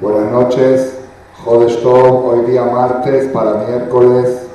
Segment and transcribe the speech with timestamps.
[0.00, 0.96] Buenas noches,
[1.44, 4.46] Jodesh Tov, hoy día martes para miércoles,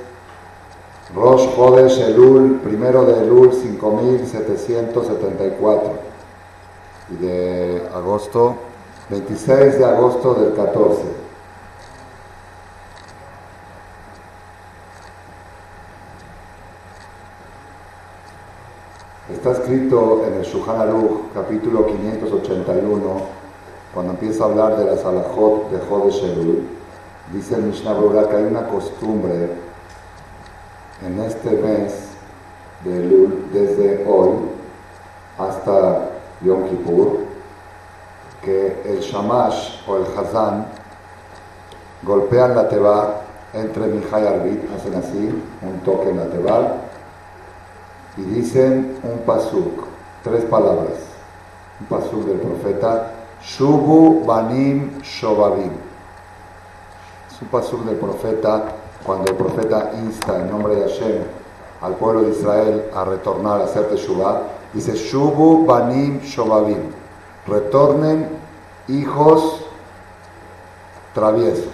[1.14, 5.94] Rosh Jodesh Elul, primero de Elul 5774
[7.12, 8.56] y de agosto,
[9.12, 11.04] 26 de agosto del 14.
[19.32, 23.45] Está escrito en el Shulchan Aruch, capítulo 581,
[23.96, 26.68] cuando empieza a hablar de las alajot de Jodesh Elul,
[27.32, 29.52] dice el Mishnah Berurah que hay una costumbre
[31.02, 31.94] en este mes
[32.84, 34.32] de Elul, desde hoy
[35.40, 36.10] hasta
[36.42, 37.20] Yom Kippur,
[38.42, 40.66] que el Shamash o el Hazan
[42.04, 43.22] golpean la teba
[43.54, 46.74] entre Mijay y Arbit, hacen así, un toque en la teba,
[48.18, 49.86] y dicen un pasuk,
[50.22, 51.00] tres palabras,
[51.80, 55.72] un pasuk del profeta Shubu Banim Shobabim.
[57.30, 58.64] Es un pasuk del profeta,
[59.04, 61.24] cuando el profeta insta en nombre de Hashem
[61.82, 64.42] al pueblo de Israel a retornar a hacer Teshuvah,
[64.74, 66.92] dice Shubu Banim Shobabim.
[67.48, 68.30] Retornen
[68.88, 69.66] hijos
[71.14, 71.74] traviesos.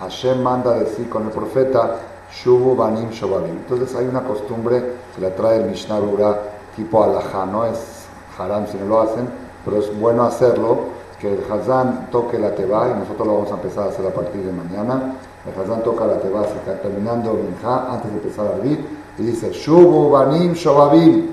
[0.00, 1.96] Hashem manda decir con el profeta
[2.30, 3.56] Shubu Banim Shobabim.
[3.56, 6.38] Entonces hay una costumbre que la trae el Mishnah Rura
[6.76, 8.04] tipo alajá, no es
[8.38, 9.28] haram si no lo hacen,
[9.66, 13.54] pero es bueno hacerlo, que el Hazán toque la teba, y nosotros lo vamos a
[13.56, 15.16] empezar a hacer a partir de mañana.
[15.44, 18.86] El Hazán toca la teba, se está terminando Minja, antes de empezar a vivir,
[19.18, 21.30] y dice, Shubu Banim Shobabim,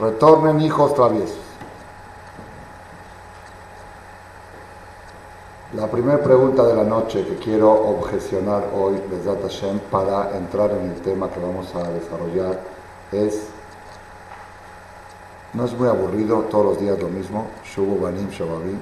[0.00, 1.38] retornen hijos traviesos.
[5.74, 10.90] La primera pregunta de la noche que quiero objecionar hoy, Besat Hashem, para entrar en
[10.90, 12.60] el tema que vamos a desarrollar,
[13.12, 13.49] es
[15.54, 17.46] no es muy aburrido todos los días lo mismo.
[17.64, 18.78] Shubu Banim Shababim.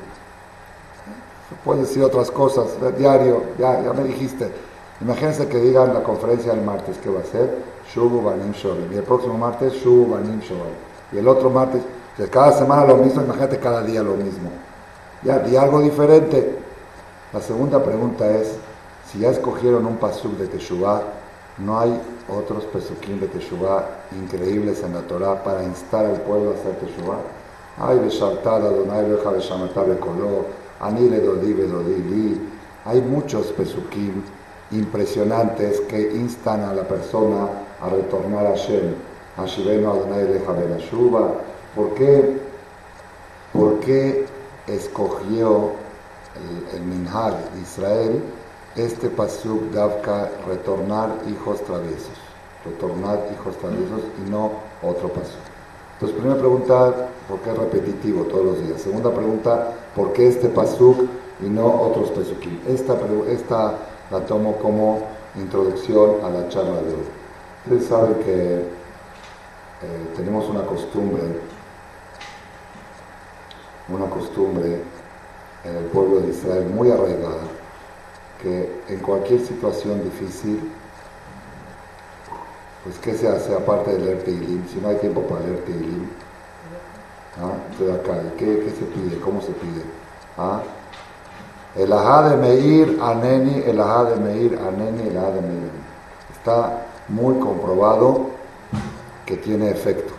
[1.65, 2.67] Puedes decir otras cosas,
[2.99, 4.53] diario, ya, ya me dijiste.
[5.01, 8.93] Imagínense que digan la conferencia del martes que va a ser Shubu Banim Shababim.
[8.93, 10.77] Y el próximo martes Shubu Banim Shababim.
[11.13, 11.83] Y el otro martes,
[12.17, 14.51] que cada semana lo mismo, imagínate cada día lo mismo.
[15.23, 16.59] Ya, di algo diferente.
[17.33, 18.57] La segunda pregunta es,
[19.11, 21.03] si ya escogieron un pasuk de Teshuvah,
[21.59, 26.55] no hay otros pesukim de Teshuvah increíbles en la Torah para instar al pueblo a
[26.55, 27.19] hacer Teshuvah.
[27.81, 30.47] Hay Beshartad Adonai Beja Beshamatá Bekoló,
[30.81, 32.41] Ani Dodi Bedodi
[32.85, 34.23] Hay muchos pesukim
[34.71, 37.49] impresionantes que instan a la persona
[37.81, 38.95] a retornar a Shem.
[39.37, 41.35] Ashiveno Adonai Beja Benashuba.
[41.75, 42.39] ¿Por qué?
[43.53, 44.27] ¿Por qué
[44.67, 45.73] escogió
[46.37, 48.23] el, el Minhag de Israel
[48.79, 52.17] este pasuk davka retornar hijos traviesos,
[52.65, 54.53] retornar hijos traviesos y no
[54.83, 55.43] otro pasuk.
[55.95, 56.95] Entonces, primera pregunta,
[57.29, 58.81] ¿por qué es repetitivo todos los días?
[58.81, 61.09] Segunda pregunta, ¿por qué este pasuk
[61.45, 62.61] y no otros pasukim?
[62.69, 62.97] Esta,
[63.29, 63.75] esta
[64.13, 65.01] la tomo como
[65.35, 67.09] introducción a la charla de hoy.
[67.65, 68.65] Ustedes saben que eh,
[70.17, 71.23] tenemos una costumbre,
[73.89, 74.83] una costumbre
[75.65, 77.43] en el pueblo de Israel muy arraigada,
[78.43, 80.61] que en cualquier situación difícil,
[82.85, 84.67] pues ¿qué se hace aparte de leer Teilim?
[84.69, 86.09] Si no hay tiempo para leer Teilim,
[87.41, 87.95] ¿ah?
[87.95, 89.21] acá, ¿qué, ¿qué, se pide?
[89.21, 89.83] ¿Cómo se pide?
[90.37, 90.63] ¿Ah?
[91.77, 95.71] El ajá de Meir, Aneni, el ajá de Meir, Aneni, el ajá de Meir.
[96.33, 98.31] Está muy comprobado
[99.27, 100.15] que tiene efecto.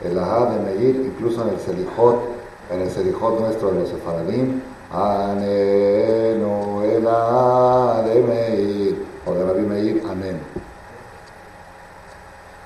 [0.00, 2.20] El ajá de Meir, incluso en el Selijot,
[2.70, 4.62] en el Selijot nuestro de los Sefaradim,
[4.92, 7.04] Anenu el
[8.08, 10.40] de Meir, o de Rabbi Meir, Anen.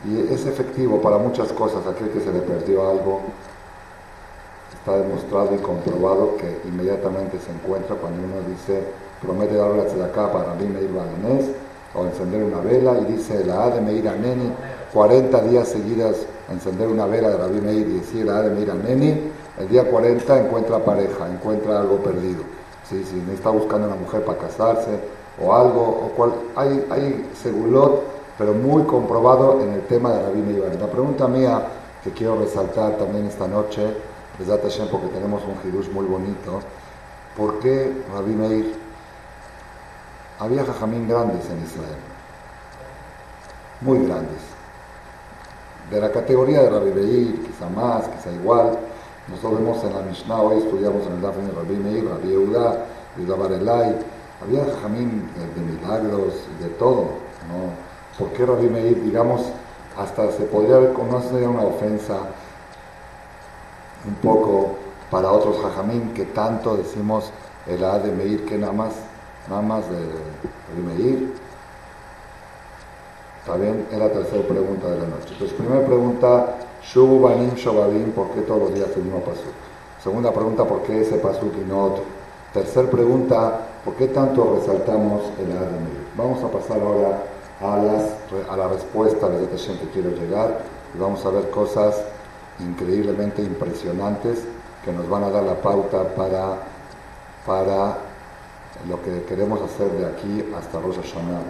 [0.06, 1.86] Y es efectivo para muchas cosas.
[1.86, 3.20] Aquel que se le perdió algo,
[4.72, 8.82] está demostrado y comprobado que inmediatamente se encuentra cuando uno dice,
[9.22, 11.50] promete darle la acá para Rabbi Meir Balanés,
[11.94, 14.50] o encender una vela, y dice la A de Meir Aneni,
[14.92, 16.16] 40 días seguidas
[16.50, 19.88] encender una vela de Rabbi Meir y decir la A de Meir Aneni, el día
[19.88, 22.42] 40 encuentra pareja, encuentra algo perdido.
[22.88, 23.04] ¿sí?
[23.04, 24.98] Si está buscando una mujer para casarse
[25.40, 28.02] o algo, o cual, hay, hay segulot,
[28.36, 30.76] pero muy comprobado en el tema de Rabbi Meir.
[30.80, 31.62] La pregunta mía
[32.02, 33.96] que quiero resaltar también esta noche,
[34.38, 34.48] es
[34.90, 36.60] porque tenemos un hidush muy bonito,
[37.36, 38.74] ¿por qué Rabbi Meir?
[40.40, 41.96] Había jajamín grandes en Israel,
[43.80, 44.40] muy grandes,
[45.90, 48.76] de la categoría de Rabbi Meir, quizá más, quizá igual,
[49.28, 52.84] nosotros vemos en la Mishnah, hoy estudiamos en el Dafne Rabbi Meir, Rabbi Yehuda,
[53.16, 53.96] Yehuda Barelay,
[54.42, 57.08] había jamín de, milagros, de todo,
[57.48, 58.18] ¿no?
[58.18, 59.42] ¿Por qué Rabbi Meir, digamos,
[59.96, 60.94] hasta se podría ver,
[61.30, 62.14] sería una ofensa
[64.06, 64.76] un poco
[65.10, 67.30] para otros jajamín que tanto decimos
[67.66, 68.92] el A de Meir que nada más,
[69.48, 71.34] nada más de, de Meir.
[73.40, 73.86] ¿Está bien?
[73.90, 75.32] Es la tercera pregunta de la noche.
[75.32, 76.56] Entonces, primera pregunta,
[76.92, 77.50] Shubu Banim
[78.12, 79.54] ¿por qué todos los días el mismo pasuk?
[80.02, 82.04] Segunda pregunta, ¿por qué ese pasuk y no otro?
[82.52, 86.06] Tercera pregunta, ¿por qué tanto resaltamos el A de Meir?
[86.16, 87.22] Vamos a pasar ahora
[87.60, 88.02] a, las,
[88.48, 90.60] a la respuesta de Zeteshem que quiero llegar
[90.94, 91.96] y vamos a ver cosas
[92.60, 94.44] increíblemente impresionantes
[94.84, 96.58] que nos van a dar la pauta para,
[97.46, 97.96] para
[98.88, 101.40] lo que queremos hacer de aquí hasta Rosh Hashanah.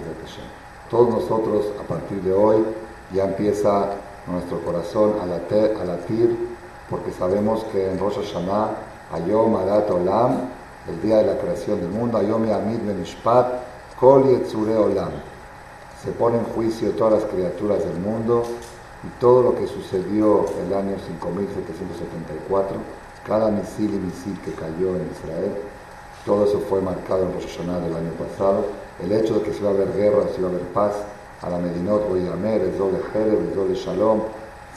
[0.89, 2.65] Todos nosotros a partir de hoy
[3.13, 3.91] ya empieza
[4.27, 6.55] nuestro corazón a latir, a latir
[6.89, 8.77] porque sabemos que en Rosh Hashanah,
[9.13, 10.49] Ayom Adat Olam,
[10.89, 13.47] el día de la creación del mundo, Ayom Yamid Benishpat,
[13.99, 15.13] Kol Yetzure Olam,
[16.03, 18.43] se pone en juicio todas las criaturas del mundo
[19.03, 22.77] y todo lo que sucedió el año 5774,
[23.27, 25.57] cada misil y misil que cayó en Israel,
[26.27, 28.67] todo eso fue marcado en Rosh Hashanah del año pasado.
[29.03, 30.93] El hecho de que se iba a haber guerra, si iba a haber paz,
[31.45, 34.23] a la Medinot voy a Amer, el doble Jerez, el doble Shalom,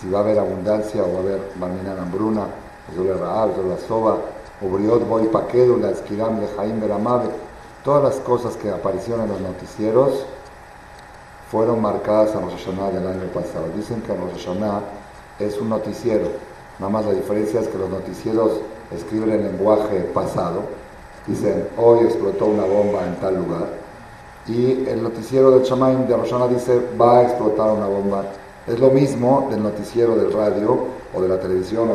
[0.02, 2.48] si va a haber abundancia o va a haber Barminan Hambruna,
[2.90, 4.18] el doble Raab, el doble Soba,
[4.62, 7.30] Obriot Boy Paquedo, la Esquiram de Jaim Beramave,
[7.84, 10.26] todas las cosas que aparecieron en los noticieros
[11.50, 13.68] fueron marcadas en Rosh Hashanah del año pasado.
[13.76, 14.82] Dicen que Rosh Hashanah
[15.40, 16.28] es un noticiero,
[16.80, 18.60] nada más la diferencia es que los noticieros
[18.92, 20.64] escriben en lenguaje pasado,
[21.26, 23.68] dicen hoy explotó una bomba en tal lugar,
[24.48, 28.24] y el noticiero del Shamaim de Rosh Hashanah dice va a explotar una bomba.
[28.66, 31.90] Es lo mismo del noticiero del radio o de la televisión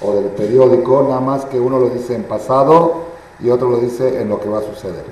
[0.00, 3.08] o, del periódico, nada más que uno lo dice en pasado
[3.40, 5.04] y otro lo dice en lo que va a suceder.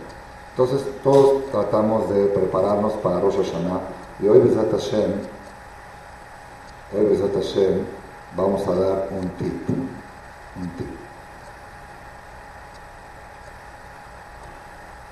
[0.50, 3.80] Entonces todos tratamos de prepararnos para Rosh Hashanah
[4.22, 5.12] y hoy Besat Hashem,
[6.96, 7.80] hoy Besat Hashem
[8.36, 10.95] vamos a dar un tip, un tip.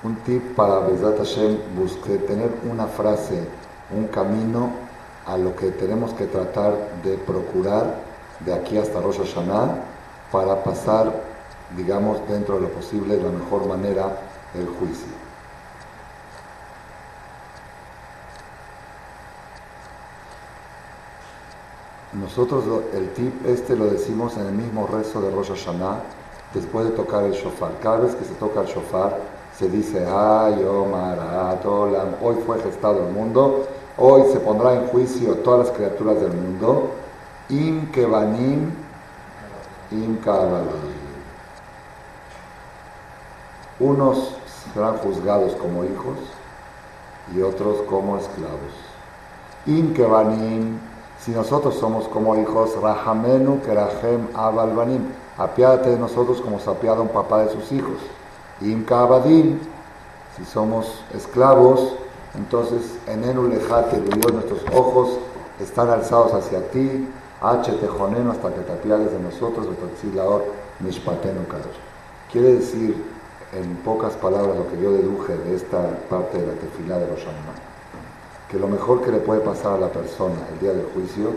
[0.05, 3.43] Un tip para Besat Hashem, busque tener una frase,
[3.91, 4.71] un camino
[5.25, 8.03] a lo que tenemos que tratar de procurar
[8.41, 9.79] de aquí hasta Rosh Hashanah
[10.31, 11.11] para pasar,
[11.75, 14.19] digamos, dentro de lo posible, de la mejor manera,
[14.55, 15.15] el juicio.
[22.13, 26.01] Nosotros el tip este lo decimos en el mismo rezo de Rosh Hashanah
[26.53, 27.73] después de tocar el shofar.
[27.83, 33.67] Cada vez que se toca el shofar se dice, ay, hoy fue gestado el mundo,
[33.97, 36.91] hoy se pondrá en juicio todas las criaturas del mundo,
[37.49, 38.73] im kevanim,
[39.91, 40.19] im
[43.81, 44.37] Unos
[44.73, 46.19] serán juzgados como hijos
[47.35, 48.73] y otros como esclavos.
[49.67, 50.79] Im kevanim
[51.25, 55.09] si nosotros somos como hijos, Rahamenu Kerahem Abalbanim,
[55.39, 57.97] apiádate de nosotros como se un papá de sus hijos.
[58.61, 59.59] Imka Abadim,
[60.37, 61.97] si somos esclavos,
[62.35, 65.19] entonces Enenu Lejate, Dios, nuestros ojos
[65.61, 67.09] están alzados hacia ti,
[67.41, 70.45] H Tejonenu, hasta que te de nosotros, Betotzilahor
[70.81, 71.79] Mishpatenu Kadosh.
[72.33, 72.97] Quiere decir,
[73.53, 75.79] en pocas palabras, lo que yo deduje de esta
[76.09, 77.75] parte de la tefilá de los Hashanah
[78.55, 81.31] que lo mejor que le puede pasar a la persona el día del juicio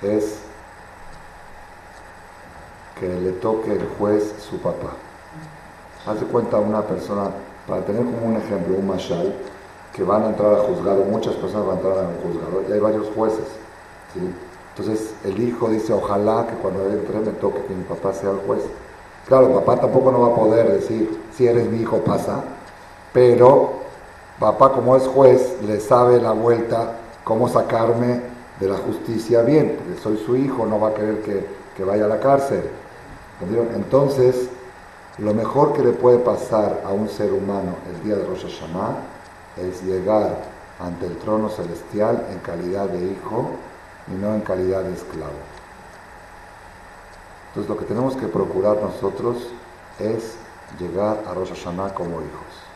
[0.00, 0.38] es
[2.98, 4.92] que le toque el juez su papá.
[6.06, 7.30] Hace cuenta una persona,
[7.66, 9.34] para tener como un ejemplo, un mashal,
[9.92, 12.72] que van a entrar a juzgado, muchas personas van a entrar a un juzgado, y
[12.72, 13.46] hay varios jueces.
[14.76, 18.38] Entonces el hijo dice, ojalá que cuando entre me toque que mi papá sea el
[18.38, 18.62] juez.
[19.26, 22.44] Claro, papá tampoco no va a poder decir, si eres mi hijo pasa,
[23.12, 23.86] pero
[24.38, 26.92] Papá, como es juez, le sabe la vuelta
[27.24, 28.20] cómo sacarme
[28.60, 32.08] de la justicia bien, porque soy su hijo, no va a querer que, vaya a
[32.08, 32.62] la cárcel.
[33.74, 34.50] Entonces,
[35.18, 38.96] lo mejor que le puede pasar a un ser humano el día de Rosh Hashanah
[39.56, 40.36] es llegar
[40.78, 43.50] ante el trono celestial en calidad de hijo
[44.08, 45.32] y no en calidad de esclavo.
[47.48, 49.48] Entonces lo que tenemos que procurar nosotros
[49.98, 50.36] es
[50.78, 52.66] llegar a Rosh Hashanah como hijos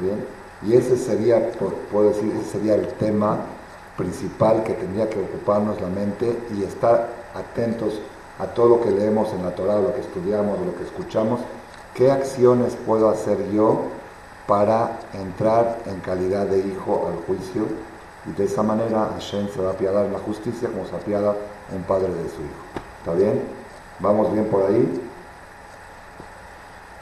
[0.00, 0.24] bien?
[0.62, 1.50] Y ese sería,
[1.90, 3.38] puedo decir, ese sería el tema
[3.96, 8.00] principal que tendría que ocuparnos la mente y estar atentos
[8.38, 11.40] a todo lo que leemos en la Torah, lo que estudiamos, lo que escuchamos.
[11.94, 13.82] ¿Qué acciones puedo hacer yo
[14.46, 17.66] para entrar en calidad de hijo al juicio?
[18.26, 21.34] Y de esa manera Hashem se va a apiadar en la justicia como se apiada
[21.74, 22.62] un padre de su hijo.
[23.00, 23.42] ¿Está bien?
[23.98, 25.08] ¿Vamos bien por ahí?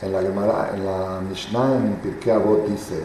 [0.02, 3.02] En la, Mishnah en Pirkei Avot dice,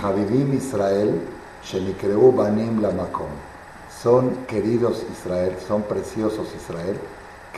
[0.00, 1.22] Javivim Israel,
[1.64, 3.32] Shenikreu Banim Lamakom.
[4.02, 6.98] Son queridos Israel, son preciosos Israel,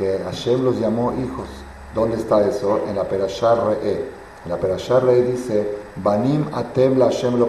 [0.01, 1.47] que Hashem los llamó hijos.
[1.95, 2.81] ¿Dónde está eso?
[2.89, 4.09] En la Perashar Re'e.
[4.45, 7.49] En la Perashar Re'e dice, Banim atem la Hashem lo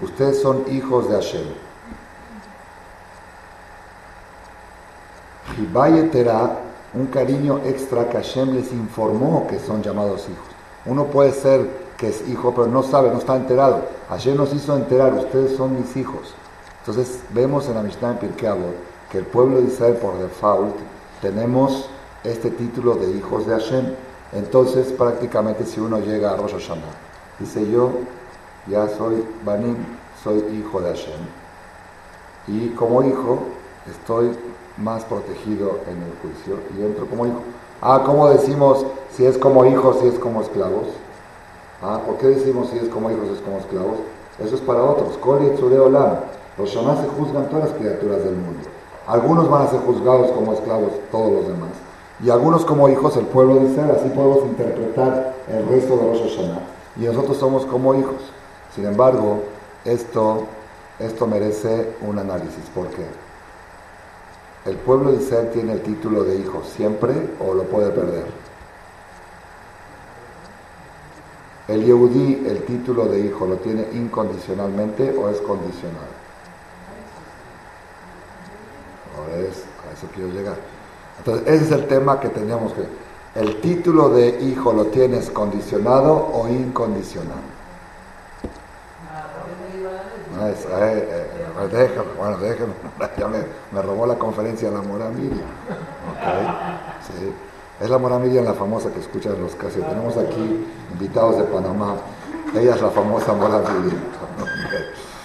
[0.00, 1.46] Ustedes son hijos de Hashem.
[5.54, 6.58] Jibayetera,
[6.94, 10.46] un cariño extra que Hashem les informó que son llamados hijos.
[10.86, 11.68] Uno puede ser
[11.98, 13.82] que es hijo, pero no sabe, no está enterado.
[14.08, 16.32] Hashem nos hizo enterar, ustedes son mis hijos.
[16.80, 18.54] Entonces vemos en la Mishnah en Pirkei
[19.10, 20.74] que el pueblo de Israel por default
[21.20, 21.88] tenemos
[22.24, 23.94] este título de hijos de Hashem.
[24.32, 26.82] Entonces prácticamente si uno llega a Rosh Hashanah,
[27.38, 27.90] dice yo
[28.66, 29.76] ya soy Banim,
[30.22, 31.20] soy hijo de Hashem.
[32.48, 33.38] Y como hijo
[33.88, 34.36] estoy
[34.76, 37.40] más protegido en el juicio y entro como hijo.
[37.80, 40.88] Ah, ¿cómo decimos si es como hijos, si es como esclavos?
[41.82, 43.98] Ah, ¿por qué decimos si es como hijos, si es como esclavos?
[44.38, 45.16] Eso es para otros.
[45.18, 45.40] Kol
[45.78, 46.16] Olam.
[46.58, 48.75] Los Shonah se juzgan todas las criaturas del mundo.
[49.06, 51.70] Algunos van a ser juzgados como esclavos, todos los demás.
[52.24, 53.92] Y algunos como hijos, el pueblo de Israel.
[53.96, 56.60] Así podemos interpretar el resto de los Hashanah.
[56.96, 58.32] Y nosotros somos como hijos.
[58.74, 59.42] Sin embargo,
[59.84, 60.44] esto,
[60.98, 62.64] esto merece un análisis.
[62.74, 63.04] ¿Por qué?
[64.64, 68.26] ¿El pueblo de Israel tiene el título de hijo siempre o lo puede perder?
[71.68, 76.15] ¿El Yehudí el título de hijo lo tiene incondicionalmente o es condicional?
[79.38, 80.56] Es, a eso quiero llegar.
[81.18, 82.82] Entonces, ese es el tema que teníamos que...
[83.38, 87.56] ¿El título de hijo lo tienes condicionado o incondicional?
[90.38, 92.72] Ah, eh, eh, déjame, bueno, déjame,
[93.18, 95.48] ya me, robó la conferencia la Mora Miriam.
[97.80, 99.82] Es la Mora Miriam la famosa que escucha en los casos.
[99.86, 101.96] Tenemos aquí invitados de Panamá.
[102.54, 104.00] Ella es la famosa Mora Miriam.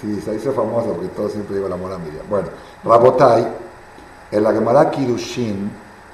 [0.00, 2.26] Sí, se dice famosa porque todo siempre digo la Mora Miriam.
[2.28, 2.48] Bueno,
[2.84, 3.46] Rabotai,
[4.30, 5.70] en la Gemara Kirushin,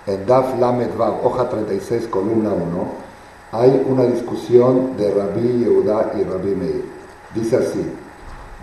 [0.07, 2.87] en Daf Lamed Vav, hoja 36, columna 1,
[3.53, 6.85] hay una discusión de Rabbi Yehuda y Rabbi Meir.
[7.35, 7.93] Dice así,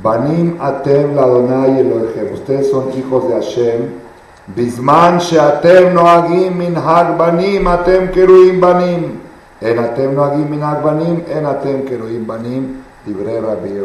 [0.01, 2.33] Banim atem ladonai Elohim.
[2.33, 3.99] Ustedes son hijos de Hashem.
[4.47, 9.19] Bisman sheatem noagim minhag banim atem keruim banim.
[9.61, 12.83] En atem noagim minhag banim, en atem keruim banim.
[13.05, 13.75] Libre Rabbi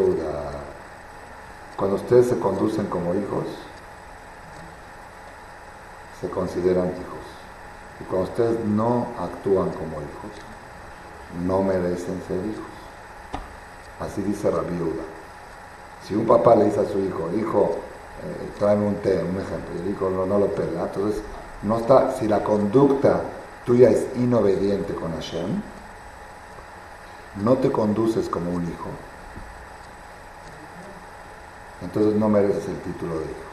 [1.77, 3.45] Cuando ustedes se conducen como hijos,
[6.21, 7.25] se consideran hijos.
[7.99, 10.31] Y cuando ustedes no actúan como hijos,
[11.45, 12.75] no merecen ser hijos.
[13.99, 14.75] Así dice Rabbi
[16.07, 17.77] si un papá le dice a su hijo, hijo,
[18.23, 21.21] eh, tráeme un té, un ejemplo, y el hijo no, lo pela, entonces
[21.63, 23.21] no está, si la conducta
[23.65, 25.61] tuya es inobediente con Hashem,
[27.43, 28.89] no te conduces como un hijo,
[31.81, 33.45] entonces no mereces el título de hijo.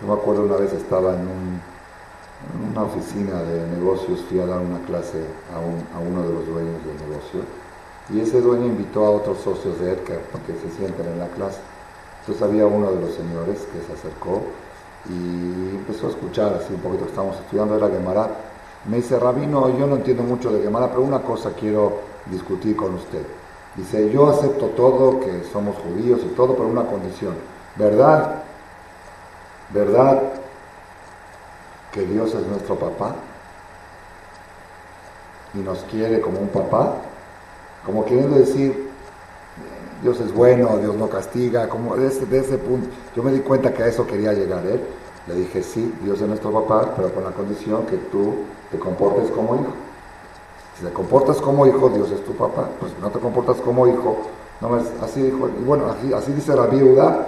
[0.00, 1.26] Yo me acuerdo una vez estaba en,
[2.70, 7.08] una oficina de negocios, fui a dar una clase a, uno de los dueños del
[7.08, 7.40] negocio
[8.10, 11.28] y ese dueño invitó a otros socios de Edgar para que se sienten en la
[11.28, 11.60] clase.
[12.20, 14.42] Entonces había uno de los señores que se acercó
[15.08, 18.28] y empezó a escuchar así un poquito, estamos estudiando la Gemara.
[18.84, 22.94] Me dice, Rabino, yo no entiendo mucho de Gemara, pero una cosa quiero discutir con
[22.94, 23.24] usted.
[23.76, 27.34] Dice, yo acepto todo, que somos judíos y todo, pero una condición.
[27.76, 28.42] ¿Verdad?
[29.72, 30.22] ¿Verdad
[31.92, 33.14] que Dios es nuestro papá?
[35.54, 36.94] Y nos quiere como un papá
[37.86, 38.90] como queriendo decir,
[40.02, 42.88] Dios es bueno, Dios no castiga, como de ese, punto.
[43.14, 44.80] Yo me di cuenta que a eso quería llegar él.
[45.28, 48.34] Le dije, sí, Dios es nuestro papá, pero con la condición que tú
[48.72, 49.72] te comportes como hijo.
[50.78, 52.68] Si te comportas como hijo, Dios es tu papá.
[52.78, 54.18] Pues no te comportas como hijo,
[54.60, 55.48] no es así dijo.
[55.48, 57.26] Y bueno, así, dice Rabbi Udá.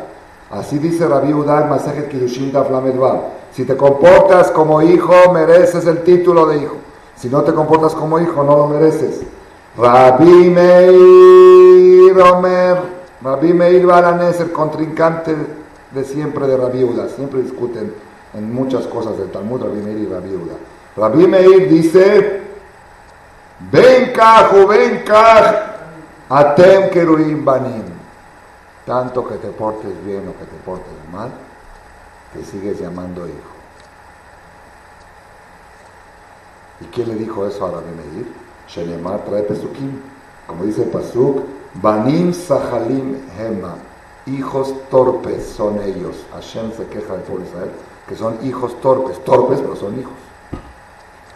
[0.51, 2.53] Así dice Rabbi Udá en Masejet Kiddushin
[3.53, 6.77] Si te comportas como hijo, mereces el título de hijo.
[7.17, 9.23] Si no te comportas como hijo, no lo mereces.
[9.77, 12.79] Rabbi Meir Omer,
[13.23, 15.35] Rabbi Meir Balanes, el contrincante
[15.93, 17.93] de siempre de Rabbi Uda, siempre discuten
[18.35, 20.55] en muchas cosas del Talmud, Rabbi Meir y Rabbi Uda.
[20.97, 22.48] Rabbi Meir dice,
[23.61, 24.13] ven
[24.69, 25.05] ven
[26.29, 27.99] atem keruim banim.
[28.85, 31.31] Tanto que te portes bien o que te portes mal,
[32.33, 33.59] te sigues llamando hijo.
[36.81, 38.27] ¿Y quién le dijo eso a Rabbi Meir?
[38.69, 40.01] Shenemar trae Pesukim,
[40.47, 43.75] como dice Pasuk, Banim Sahalim Hema,
[44.27, 46.25] hijos torpes son ellos.
[46.33, 47.47] Hashem se queja del pueblo
[48.07, 50.15] que son hijos torpes, torpes pero son hijos.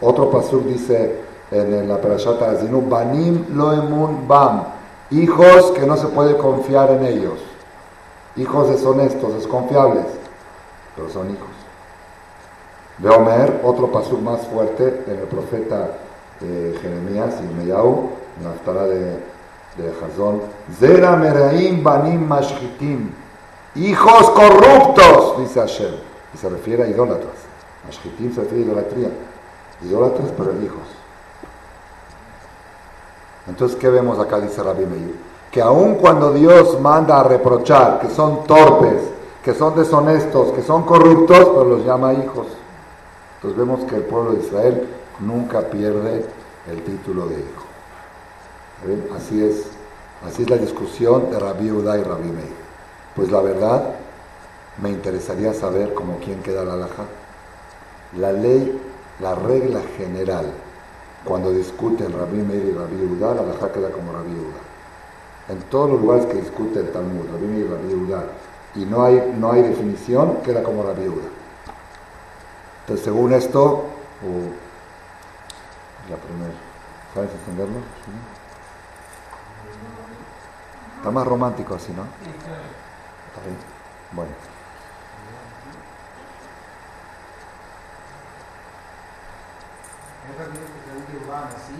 [0.01, 1.21] Otro Pasuk dice
[1.53, 4.63] en la Perashata Azinu, Banim Loemun Bam,
[5.11, 7.39] hijos que no se puede confiar en ellos,
[8.35, 10.05] hijos deshonestos, desconfiables,
[10.95, 11.49] pero son hijos.
[12.97, 15.91] De Omer, otro pasuk más fuerte en el profeta
[16.41, 19.19] eh, Jeremías y Meyau, en la Aftara de,
[19.77, 20.41] de Hazón.
[20.79, 23.11] Zera Meraim Banim Mashchitim.
[23.75, 25.93] Hijos corruptos, dice Hashem.
[26.33, 27.33] Y se refiere a idólatras.
[27.85, 29.09] Mashchitim se refiere a idolatría.
[29.83, 31.02] Idólatras, pero hijos.
[33.47, 34.39] Entonces, ¿qué vemos acá?
[34.39, 35.15] Dice Rabbi Meir.
[35.51, 39.01] Que aun cuando Dios manda a reprochar que son torpes,
[39.43, 42.47] que son deshonestos, que son corruptos, pero los llama hijos.
[43.35, 44.87] Entonces vemos que el pueblo de Israel
[45.19, 46.25] nunca pierde
[46.67, 47.63] el título de hijo.
[49.15, 49.67] Así es,
[50.27, 52.53] así es la discusión de Rabbi Udá y Rabbi Meir.
[53.15, 53.95] Pues la verdad,
[54.81, 57.03] me interesaría saber cómo quién queda la alhaja.
[58.17, 58.81] La ley,
[59.19, 60.45] la regla general,
[61.25, 64.59] cuando discuten Rabbi Meir y Rabbi Udá, la alhaja queda como Rabbi Udá.
[65.49, 68.23] En todos los lugares que discute el Talmud, Rabbi Meir y Rabbi Udá,
[68.75, 71.27] y no hay, no hay definición, queda como Rabbi Udá.
[72.81, 73.85] Entonces, según esto,
[76.09, 76.53] la primera,
[77.13, 77.79] ¿sabes entenderlo?
[80.97, 82.03] Está más romántico así, ¿no?
[84.11, 84.52] Bueno.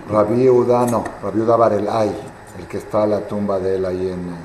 [0.10, 2.12] Rabbi Yehuda no, Rabbi Yehuda Barelay,
[2.60, 4.36] el que está a la tumba de él ahí en,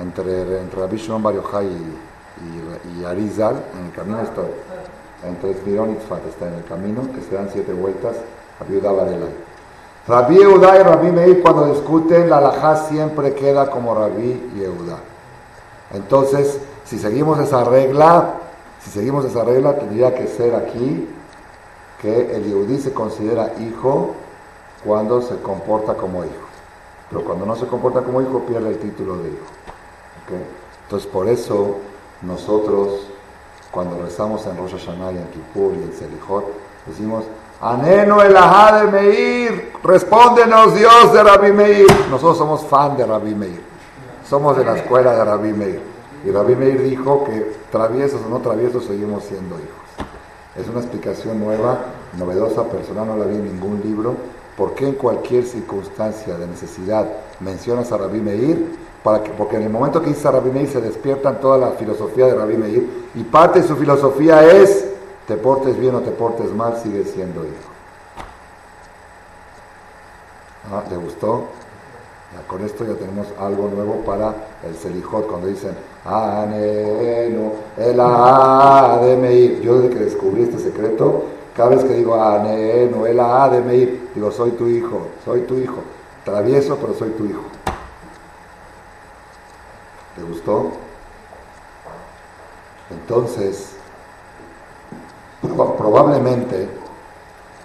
[0.00, 4.42] entre, entre Rabbi Shimon Bar y, y, Arizal, en el camino está
[5.26, 8.16] entre Esmirón y Tzfat, está en el camino, que se dan siete vueltas,
[8.60, 9.34] Rabbi Yehuda Barelay.
[10.06, 14.98] Rabbi Yehuda y Rabbi Meir cuando discuten, la alajá siempre queda como Rabbi Yehuda.
[15.94, 18.34] Entonces, si seguimos esa regla,
[18.80, 21.08] si seguimos esa regla, tendría que ser aquí
[22.00, 24.14] que el Yehudí se considera hijo
[24.86, 26.46] cuando se comporta como hijo.
[27.10, 29.46] Pero cuando no se comporta como hijo, pierde el título de hijo.
[30.84, 31.78] Entonces, por eso
[32.22, 33.08] nosotros,
[33.70, 36.44] cuando rezamos en Rosh Hashanah y en Kippur y en Selijot,
[36.86, 37.24] decimos,
[37.60, 41.86] Aneno el de Meir, respóndenos Dios de Rabbi Meir.
[42.10, 43.62] Nosotros somos fan de Rabbi Meir,
[44.28, 45.80] somos de la escuela de Rabbi Meir.
[46.24, 49.86] Y Rabbi Meir dijo que traviesos o no traviesos seguimos siendo hijos.
[50.56, 51.78] Es una explicación nueva,
[52.18, 54.16] novedosa, personal, no la vi en ningún libro.
[54.56, 57.06] ¿Por qué en cualquier circunstancia de necesidad
[57.40, 58.86] mencionas a Rabbi Meir?
[59.02, 62.34] Porque en el momento que dice a Rabbi Meir se despiertan toda la filosofía de
[62.34, 64.86] Rabbi Meir y parte de su filosofía es
[65.28, 67.70] te portes bien o te portes mal, sigue siendo hijo.
[70.72, 71.48] Ah, ¿Le gustó?
[72.46, 74.34] con esto ya tenemos algo nuevo para
[74.66, 79.60] el Selijot, cuando dicen, Anenu, el de Meir.
[79.62, 81.24] Yo desde que descubrí este secreto,
[81.56, 85.78] cada vez que digo Anenu, el de Meir, digo, soy tu hijo, soy tu hijo.
[86.24, 87.42] Travieso, pero soy tu hijo.
[90.18, 90.72] ¿Le gustó?
[92.90, 93.76] Entonces,
[95.78, 96.68] probablemente,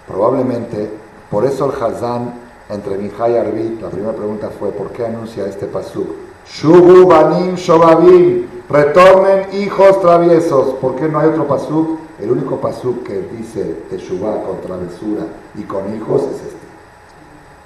[0.06, 0.90] probablemente,
[1.30, 2.34] por eso el Hazán
[2.70, 6.08] entre Mijay y la primera pregunta fue, ¿por qué anuncia este pasuk?
[6.46, 10.74] Shubu banim shobabim, retornen hijos traviesos.
[10.74, 12.00] ¿Por qué no hay otro pasuk?
[12.22, 15.24] El único pasuk que dice Teshuvah con travesura
[15.56, 16.66] y con hijos es este.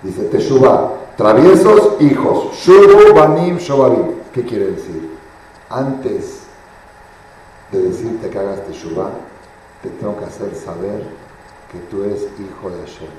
[0.03, 2.57] Dice Teshuvah, traviesos, hijos.
[2.57, 4.15] Shubu banim shobabim.
[4.33, 5.11] ¿Qué quiere decir?
[5.69, 6.45] Antes
[7.71, 9.11] de decirte que hagas Teshuvah,
[9.83, 11.03] te tengo que hacer saber
[11.71, 13.11] que tú eres hijo de Hashem.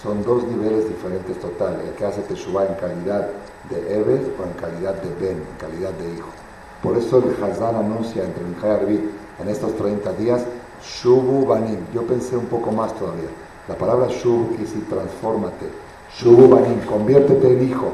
[0.00, 3.28] Son dos niveles diferentes total, el que hace Teshuvah en calidad
[3.70, 6.43] de Ebed o en calidad de Ben, en calidad de hijo.
[6.84, 10.44] Por eso el Hazán anuncia entre en estos 30 días,
[10.84, 11.78] Shubu Banim.
[11.94, 13.30] Yo pensé un poco más todavía.
[13.66, 15.66] La palabra Shubu quiere decir transfórmate.
[16.14, 17.86] Shubu Banim, conviértete en hijo.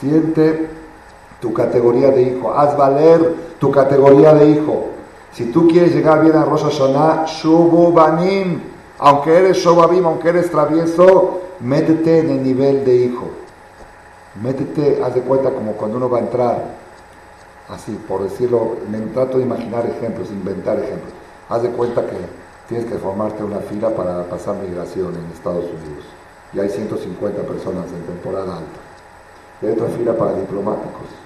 [0.00, 0.70] Siente
[1.38, 2.54] tu categoría de hijo.
[2.54, 4.86] Haz valer tu categoría de hijo.
[5.32, 8.62] Si tú quieres llegar bien a Rosh Hashanah, Shubu Banim,
[9.00, 13.28] aunque eres Shobabim, aunque eres travieso, métete en el nivel de hijo.
[14.42, 16.79] Métete, haz de cuenta como cuando uno va a entrar,
[17.70, 21.12] así, por decirlo, me trato de imaginar ejemplos, inventar ejemplos.
[21.48, 22.16] Haz de cuenta que
[22.68, 26.04] tienes que formarte una fila para pasar migración en Estados Unidos.
[26.52, 28.80] Y hay 150 personas en temporada alta.
[29.62, 31.20] Y hay otra fila para diplomáticos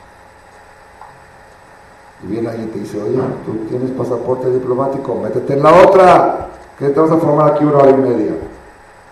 [2.24, 6.48] y viene alguien y te dice, oye, tú tienes pasaporte diplomático, métete en la otra,
[6.78, 8.32] que te vas a formar aquí una hora y media.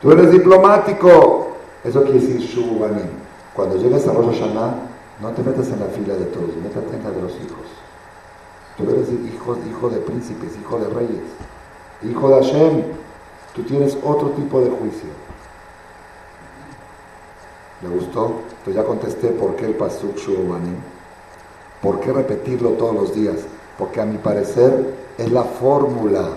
[0.00, 1.48] Tú eres diplomático.
[1.84, 3.08] Eso quiere decir Shubanim.
[3.54, 4.74] Cuando llegues a Rosh Hashanah,
[5.22, 7.66] no te metas en la fila de todos, métete en la de los hijos.
[8.76, 11.22] Tú eres hijo, hijo de príncipes, hijo de reyes,
[12.02, 12.82] hijo de Hashem.
[13.54, 15.10] Tú tienes otro tipo de juicio.
[17.82, 18.40] ¿Le gustó?
[18.48, 20.76] Entonces ya contesté por qué el Pasuk Shubanim.
[21.80, 23.36] ¿Por qué repetirlo todos los días?
[23.78, 26.30] Porque a mi parecer es la fórmula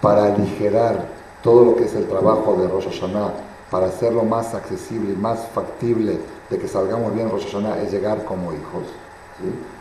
[0.00, 1.06] para aligerar
[1.42, 3.32] todo lo que es el trabajo de Rosh Hashanah,
[3.70, 6.18] para hacerlo más accesible y más factible
[6.50, 8.84] de que salgamos bien en Rosh Hashanah, es llegar como hijos.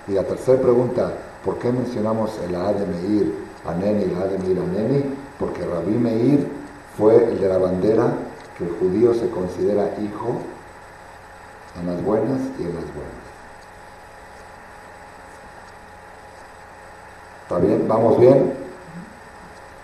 [0.07, 1.11] Y la tercera pregunta,
[1.43, 3.33] ¿por qué mencionamos el A de Meir
[3.65, 5.03] a Neni y el A de Meir a Neni?
[5.39, 6.47] Porque Rabbi Meir
[6.97, 8.13] fue el de la bandera
[8.57, 10.37] que el judío se considera hijo
[11.79, 13.19] en las buenas y en las buenas.
[17.43, 17.87] ¿Está bien?
[17.87, 18.53] ¿Vamos bien?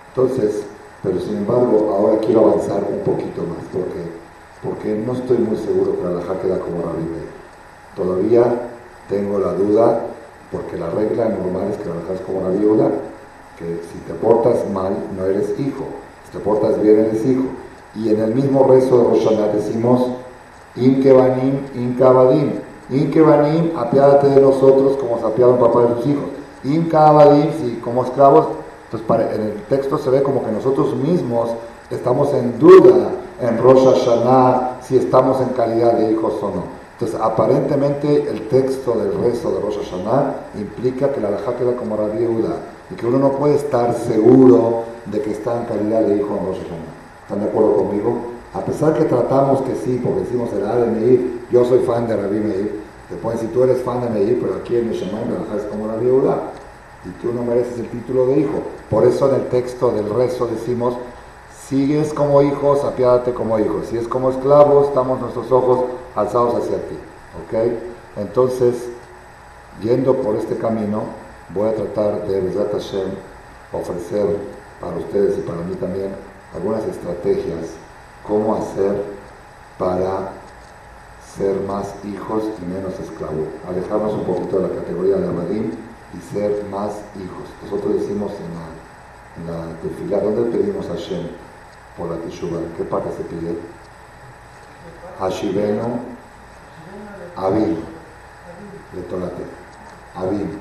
[0.09, 0.63] Entonces,
[1.01, 4.24] pero sin embargo, ahora quiero avanzar un poquito más, porque,
[4.65, 7.07] porque no estoy muy seguro que la halajá queda como Rabbi
[7.95, 8.43] Todavía
[9.07, 10.01] tengo la duda,
[10.51, 12.89] porque la regla normal es que la halajá es como la viuda,
[13.57, 15.85] que si te portas mal, no eres hijo,
[16.25, 17.43] si te portas bien, eres hijo.
[17.95, 20.07] Y en el mismo rezo de Roshaná decimos,
[20.75, 22.59] Inkebanim, Inkabadim.
[22.89, 26.25] Inkebanim, apiádate de nosotros como se papá de sus hijos.
[26.65, 28.47] Inkabadim, si como esclavos.
[28.91, 31.51] Entonces en el texto se ve como que nosotros mismos
[31.89, 36.63] estamos en duda en Rosh Hashanah si estamos en calidad de hijos o no.
[36.93, 41.97] Entonces, aparentemente el texto del rezo de Rosh Hashanah implica que la alhaja queda como
[41.97, 42.55] la viuda
[42.89, 46.45] y que uno no puede estar seguro de que está en calidad de hijo en
[46.45, 47.23] Rosh Hashanah.
[47.23, 48.17] ¿Están de acuerdo conmigo?
[48.53, 52.15] A pesar que tratamos que sí, porque decimos el de Meir, yo soy fan de
[52.15, 55.57] Rabbi Meir, te pueden decir, tú eres fan de Meir, pero aquí en Mishamay me
[55.57, 56.51] es como la viuda,
[57.03, 58.61] y tú no mereces el título de hijo.
[58.89, 60.95] Por eso en el texto del rezo decimos,
[61.69, 63.87] sigues como hijos, apiádate como hijos.
[63.87, 66.97] Si es como esclavos, estamos nuestros ojos alzados hacia ti.
[67.43, 67.71] ¿Ok?
[68.17, 68.89] Entonces,
[69.81, 71.03] yendo por este camino,
[71.53, 73.09] voy a tratar de, Besat Hashem,
[73.73, 74.37] ofrecer
[74.79, 76.11] para ustedes y para mí también
[76.53, 77.71] algunas estrategias,
[78.27, 79.03] cómo hacer
[79.77, 80.31] para
[81.35, 83.47] ser más hijos y menos esclavos.
[83.67, 85.71] Alejarnos un poquito de la categoría de Amadim
[86.13, 87.49] y ser más hijos.
[87.63, 91.27] Nosotros decimos en la, en la ¿dónde pedimos a Hashem
[91.97, 92.59] por la Teshuvah?
[92.77, 93.57] ¿Qué parte se pide?
[95.19, 95.99] Hashiveno
[97.35, 97.77] Abin,
[98.93, 99.43] de Torate.
[100.15, 100.59] Abin.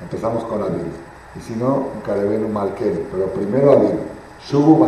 [0.00, 0.92] Empezamos con Abin.
[1.36, 3.08] Y si no, Karebenu Malken.
[3.10, 3.98] Pero primero Abin.
[4.46, 4.86] Shubu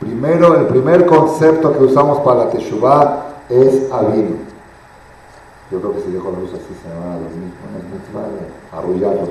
[0.00, 4.36] Primero, el primer concepto que usamos para la Teshuvah es avino.
[5.70, 7.52] Yo creo que si dejo la luz así se van a dormir.
[8.12, 9.28] Bueno, es arrullarlos.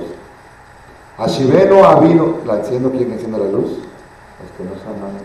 [1.17, 2.35] Ashiveno avino.
[2.45, 3.79] ¿La enciendo quién enciende la luz?
[4.43, 5.17] Es que no saben.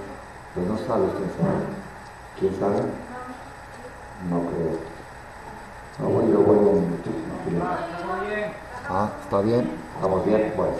[0.55, 1.64] Pues no sabe quién sabe.
[2.38, 2.83] ¿Quién sabe?
[4.31, 4.79] No creo.
[5.98, 7.11] No, voy, yo voy un minuto.
[8.88, 9.70] Ah, ¿está bien?
[9.96, 10.52] ¿Estamos bien?
[10.57, 10.72] Bueno.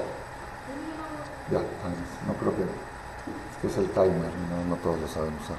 [1.51, 2.87] Ya, no creo que
[3.61, 4.31] que es el timer,
[4.69, 5.57] no, todos lo saben usar.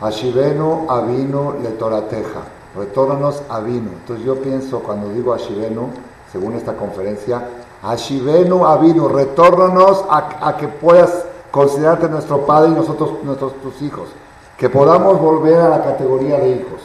[0.00, 2.42] Ashivenu avinu le torateja,
[2.76, 3.90] retórnanos a vino.
[3.90, 5.90] Entonces yo pienso cuando digo Ashivenu,
[6.30, 7.42] según esta conferencia,
[7.84, 14.08] Ashivenu avinu, retórnanos a, que puedas considerarte nuestro padre y nosotros nuestros tus hijos,
[14.56, 16.80] que podamos volver a la categoría de hijos.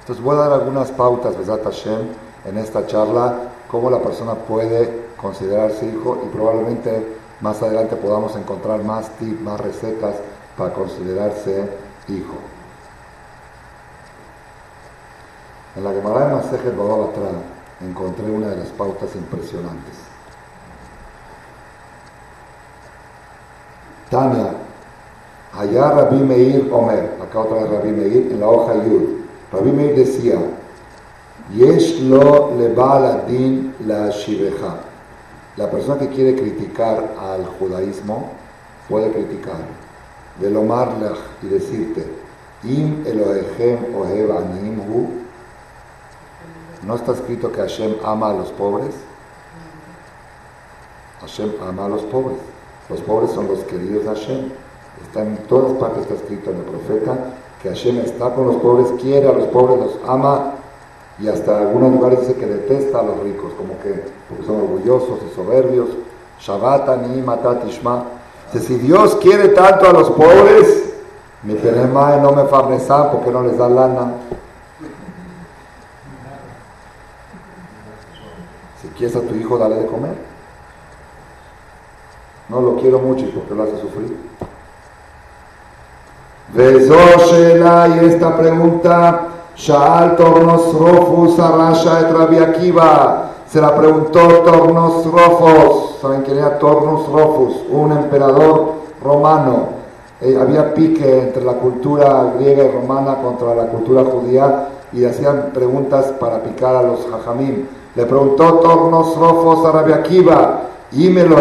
[0.00, 2.08] Entonces voy a dar algunas pautas, ¿verdad, Hashem,
[2.46, 3.34] en esta charla,
[3.70, 9.60] cómo la persona puede considerarse hijo y probablemente más adelante podamos encontrar más tips, más
[9.60, 10.14] recetas
[10.56, 11.68] para considerarse
[12.08, 12.36] hijo.
[15.76, 17.30] En la Gemara de Masejet Bababatra
[17.80, 20.03] encontré una de las pautas impresionantes.
[24.10, 24.54] Tania,
[25.52, 29.24] allá Rabbi Meir Omer, acá otra vez Rabbi Meir, en la hoja Yud.
[29.52, 30.38] Rabbi Meir decía,
[31.52, 34.76] Yesh lo lebal adin la shiveja.
[35.56, 38.30] La persona que quiere criticar al judaísmo
[38.88, 39.60] puede criticar.
[40.40, 42.04] De lo marlach y decirte,
[42.64, 44.30] Im Elohechem ohev
[44.88, 45.08] hu.
[46.82, 48.94] ¿No está escrito que Hashem ama a los pobres?
[51.20, 52.53] Hashem ama a los pobres.
[52.88, 54.52] Los pobres son los queridos de Hashem.
[55.06, 57.16] Está en todas partes está escrito en el profeta
[57.64, 60.52] que Hashem está con los pobres, quiere a los pobres, los ama
[61.18, 65.20] y hasta algunos lugares dice que detesta a los ricos, como que porque son orgullosos
[65.26, 65.88] y soberbios.
[66.40, 68.04] Shabbat ani matat ishma.
[68.52, 70.92] Si Dios quiere tanto a los pobres,
[71.42, 74.12] mi penema no me farnesa porque no les da lana.
[78.82, 80.33] Si quieres a tu hijo, dale de comer.
[82.48, 84.16] No lo quiero mucho y porque lo hace sufrir.
[86.52, 93.30] Besoshela y esta pregunta Shaal Tornos Rofus Arasha et Rabbi Akiva.
[93.48, 96.00] Se la preguntó Tornos Rofus.
[96.02, 97.62] ¿Saben quién era Tornos Rofus?
[97.70, 99.68] Un emperador romano.
[100.20, 105.50] Eh, había pique entre la cultura griega y romana contra la cultura judía y hacían
[105.52, 107.66] preguntas para picar a los hajamim.
[107.94, 109.92] Le preguntó Tornos Rofus a Rabbi.
[110.94, 111.36] Lo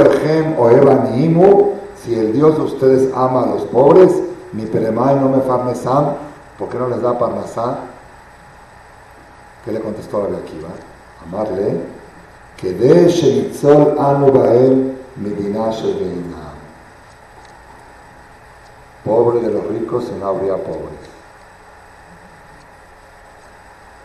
[0.57, 0.71] o
[1.15, 4.11] Imu, si el Dios de ustedes ama a los pobres,
[4.51, 6.15] mi peremay no me farnesam,
[6.57, 7.77] ¿por qué no les da parnasá?
[9.63, 10.69] ¿Qué le contestó la Akiva?
[11.25, 11.81] Amarle,
[12.57, 15.69] que de Sheitzol Anu Bael Medina
[19.05, 21.03] Pobre de los ricos y no habría pobres.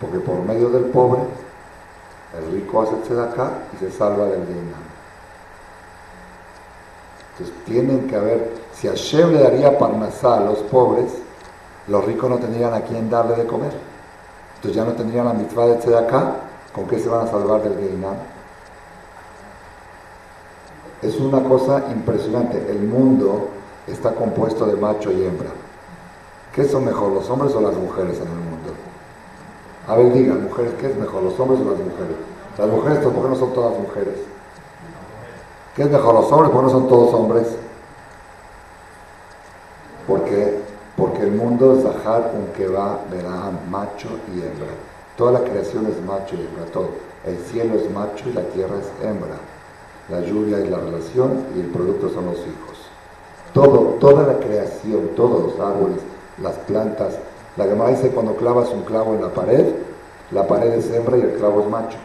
[0.00, 1.20] Porque por medio del pobre,
[2.36, 4.87] el rico hace acá y se salva del Deinam.
[7.38, 11.12] Entonces tienen que haber, si Hashem le daría parnasá a los pobres,
[11.86, 13.72] los ricos no tendrían a quién darle de comer.
[14.56, 16.34] Entonces ya no tendrían la mitzvah de acá,
[16.72, 18.16] ¿con qué se van a salvar del Geinam?
[21.00, 22.58] Es una cosa impresionante.
[22.68, 23.50] El mundo
[23.86, 25.50] está compuesto de macho y hembra.
[26.52, 28.72] ¿Qué son mejor, los hombres o las mujeres en el mundo?
[29.86, 32.16] A ver, digan, mujeres, ¿qué es mejor, los hombres o las mujeres?
[32.58, 34.16] Las mujeres, ¿por qué no son todas mujeres?
[35.78, 36.50] ¿Qué es mejor, los hombres?
[36.50, 37.46] ¿Por no son todos hombres?
[40.08, 40.58] Porque,
[40.96, 44.74] porque el mundo es Zahar, un va, verá, macho y hembra.
[45.16, 46.88] Toda la creación es macho y hembra, todo.
[47.24, 49.36] El cielo es macho y la tierra es hembra.
[50.08, 52.90] La lluvia es la relación y el producto son los hijos.
[53.54, 56.00] Todo, toda la creación, todos los árboles,
[56.42, 57.20] las plantas.
[57.56, 59.76] La Gemara dice cuando clavas un clavo en la pared,
[60.32, 61.98] la pared es hembra y el clavo es macho.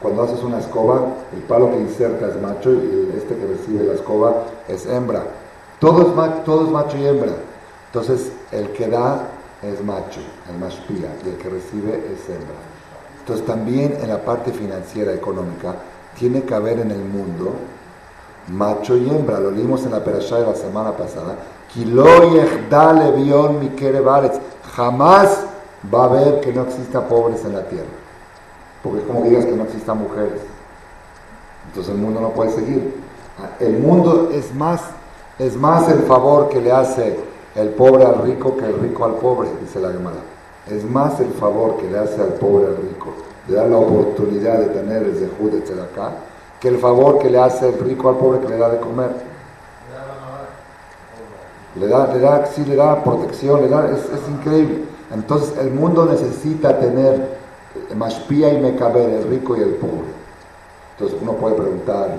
[0.00, 1.00] Cuando haces una escoba,
[1.34, 5.24] el palo que inserta es macho y este que recibe la escoba es hembra.
[5.80, 7.32] Todo es, macho, todo es macho y hembra.
[7.86, 9.28] Entonces, el que da
[9.62, 12.58] es macho, el mashpia, y el que recibe es hembra.
[13.20, 15.74] Entonces, también en la parte financiera, económica,
[16.16, 17.54] tiene que haber en el mundo
[18.48, 19.40] macho y hembra.
[19.40, 21.36] Lo leímos en la perashá de la semana pasada.
[24.76, 25.44] Jamás
[25.92, 28.07] va a haber que no exista pobres en la tierra.
[28.82, 30.40] Porque es como digas que no existan mujeres.
[31.68, 32.94] Entonces el mundo no puede seguir.
[33.60, 34.82] El mundo es más,
[35.38, 37.18] es más el favor que le hace
[37.54, 40.16] el pobre al rico que el rico al pobre, dice la Gemara.
[40.66, 43.14] Es más el favor que le hace al pobre al rico,
[43.48, 46.12] le da la oportunidad de tener el zehud de acá
[46.60, 49.10] que el favor que le hace el rico al pobre que le da de comer.
[51.78, 54.84] Le da, le da, sí, le da protección, le da, es, es increíble.
[55.14, 57.37] Entonces el mundo necesita tener
[57.94, 60.08] Mashpia y Mecaber, el rico y el pobre.
[60.92, 62.10] Entonces uno puede preguntar,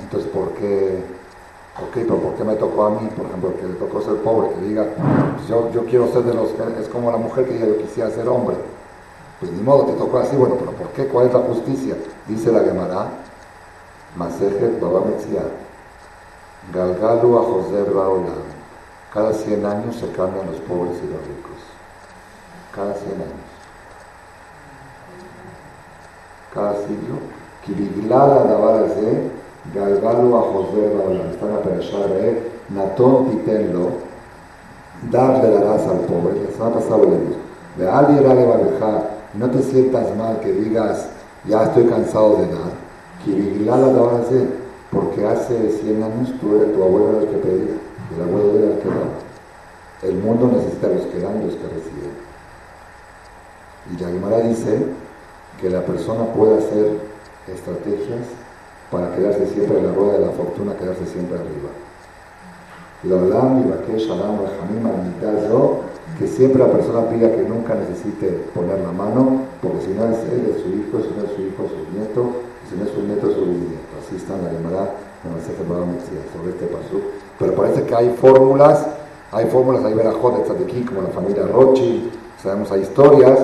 [0.00, 1.02] entonces ¿por qué?
[1.80, 4.50] Ok, pero ¿por qué me tocó a mí, por ejemplo, que le tocó ser pobre?
[4.54, 4.86] Que diga,
[5.48, 8.10] yo, yo quiero ser de los que, es como la mujer que diga, yo quisiera
[8.10, 8.56] ser hombre.
[9.40, 11.06] Pues ni modo, te tocó así, bueno, pero ¿por qué?
[11.06, 11.96] ¿Cuál es la justicia?
[12.28, 13.08] Dice la Gemara,
[14.16, 15.02] Masejet Baba
[16.70, 18.62] Galgalu a José Raolam.
[19.12, 21.58] Cada 100 años se cambian los pobres y los ricos.
[22.74, 23.51] Cada 100 años.
[26.54, 27.18] Cada siglo.
[27.64, 29.30] Kibiglala Dabarase,
[29.74, 31.30] Galgalu a José Raolam.
[31.30, 33.90] Está en la perashá de Natón Titenlo,
[35.10, 36.42] darle raza al pobre.
[36.44, 37.36] La semana pasada lo leímos.
[37.76, 38.20] De Ali
[39.34, 41.08] no te sientas mal que digas,
[41.46, 42.82] ya estoy cansado de dar
[44.90, 47.74] porque hace 100 años tu, tu abuelo el que pedía,
[48.14, 49.22] el abuelo era el que daba.
[50.02, 52.12] El mundo necesita los que dan y los que reciben.
[53.90, 54.86] Y la Gemara dice
[55.60, 56.98] que la persona puede hacer
[57.52, 58.26] estrategias
[58.90, 61.70] para quedarse siempre en la rueda de la fortuna, quedarse siempre arriba.
[63.04, 63.64] La y
[66.18, 70.18] que siempre la persona pida que nunca necesite poner la mano, porque si no es
[70.30, 72.30] él, es su hijo, si no es su hijo, es su nieto,
[72.68, 73.92] si no es su nieto, es su bisnieto.
[73.98, 75.40] Así está en la Gemara, en el
[76.32, 77.00] sobre este paso.
[77.38, 78.86] Pero parece que hay fórmulas,
[79.32, 82.12] hay fórmulas, hay verajot de como la familia Rothschild,
[82.42, 83.38] sabemos, hay historias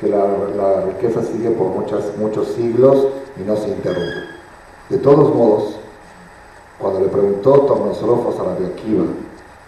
[0.00, 0.24] que la,
[0.56, 4.38] la riqueza sigue por muchas, muchos siglos y no se interrumpe.
[4.88, 5.76] De todos modos,
[6.78, 9.04] cuando le preguntó Tornosolofos a la Akiva,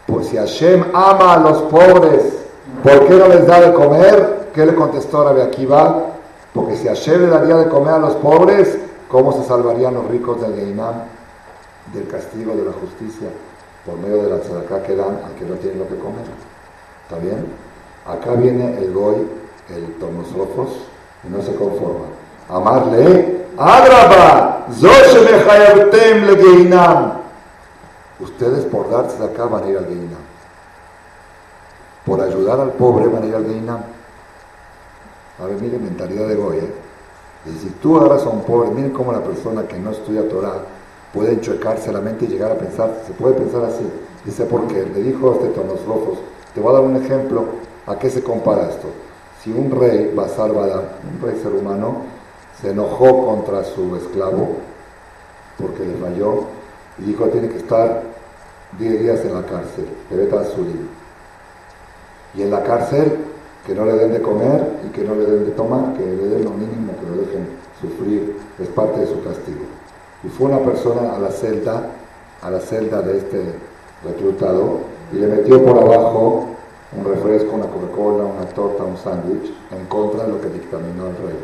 [0.06, 2.38] por si Hashem ama a los pobres,
[2.82, 4.48] ¿por qué no les da de comer?
[4.54, 6.06] ¿Qué le contestó Rabbi Akiva?
[6.54, 10.40] Porque si Hashem le daría de comer a los pobres, ¿cómo se salvarían los ricos
[10.40, 10.94] del Geinam,
[11.92, 13.28] del castigo de la justicia,
[13.84, 16.24] por medio de la tzedakah que dan al que no tiene lo que comer?
[17.02, 17.46] ¿Está bien?
[18.06, 19.26] Acá viene el Goy,
[19.74, 20.68] el Tomosofos,
[21.24, 22.06] y no se conforma.
[22.48, 27.12] Amarle, Adraba, le Geinam.
[28.20, 30.30] Ustedes por darse acá van a ir al Geinam.
[32.04, 33.80] Por ayudar al pobre van a ir al Geinam.
[35.40, 36.72] A ver, miren, mentalidad de Goy, ¿eh?
[37.46, 40.62] Y si tú agarras a un pobre, miren cómo la persona que no estudia Torah
[41.14, 43.88] puede enchuecarse la mente y llegar a pensar, se puede pensar así.
[44.24, 46.18] Dice, porque le dijo a este tonos rojos,
[46.54, 47.44] te voy a dar un ejemplo,
[47.86, 48.88] ¿a qué se compara esto?
[49.42, 52.02] Si un rey, Basar Badar, un rey ser humano,
[52.60, 54.56] se enojó contra su esclavo
[55.58, 56.44] porque le falló
[56.98, 58.02] y dijo tiene que estar
[58.78, 59.86] 10 días en la cárcel,
[60.54, 60.88] su libro.
[62.34, 63.16] Y en la cárcel
[63.66, 66.28] que no le den de comer y que no le den de tomar, que le
[66.28, 67.46] den lo mínimo, que lo dejen
[67.80, 69.64] sufrir, es parte de su castigo.
[70.22, 71.90] Y fue una persona a la celda,
[72.42, 73.42] a la celda de este
[74.04, 74.80] reclutado,
[75.12, 76.46] y le metió por abajo
[76.96, 81.16] un refresco, una Coca-Cola, una torta, un sándwich, en contra de lo que dictaminó el
[81.16, 81.38] rey.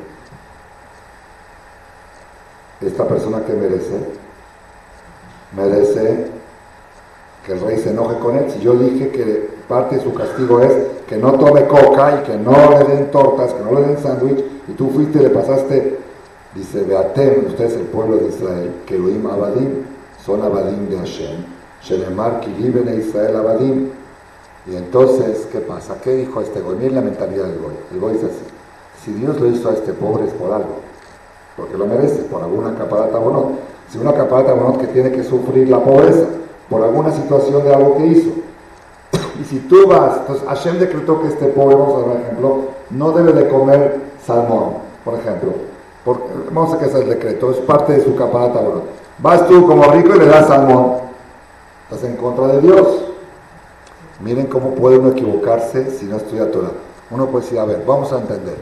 [2.81, 3.97] Esta persona que merece,
[5.57, 6.31] merece
[7.45, 8.51] que el rey se enoje con él.
[8.51, 10.73] Si yo dije que parte de su castigo es
[11.07, 14.45] que no tome coca y que no le den tortas, que no le den sándwich,
[14.69, 16.01] y tú fuiste y le pasaste,
[16.55, 19.85] dice, Beatem, usted es el pueblo de Israel, que Elohim Abadim,
[20.25, 21.45] son Abadim de Hashem,
[21.83, 22.41] Shenemar
[22.99, 23.91] Israel Abadim.
[24.69, 25.97] Y entonces, ¿qué pasa?
[26.03, 26.77] ¿Qué dijo este goy?
[26.77, 27.75] Miren la mentalidad del goy.
[27.93, 28.43] El goy dice así,
[29.05, 30.81] si Dios lo hizo a este pobre es por algo,
[31.57, 33.53] porque lo merece, por alguna caparata bonot.
[33.89, 36.27] Si una caparata bonot que tiene que sufrir la pobreza,
[36.69, 38.31] por alguna situación de algo que hizo.
[39.41, 42.59] Y si tú vas, entonces Hashem decretó que este pobre, vamos a dar un ejemplo,
[42.91, 45.53] no debe de comer salmón, por ejemplo.
[46.51, 48.61] vamos a que es el decreto, es parte de su caparata.
[48.61, 48.83] Bueno,
[49.19, 50.95] vas tú como rico y le das salmón.
[51.89, 53.06] Estás en contra de Dios.
[54.21, 56.71] Miren cómo puede uno equivocarse si no estudia Torah.
[57.11, 58.57] Uno puede decir, a ver, vamos a entender.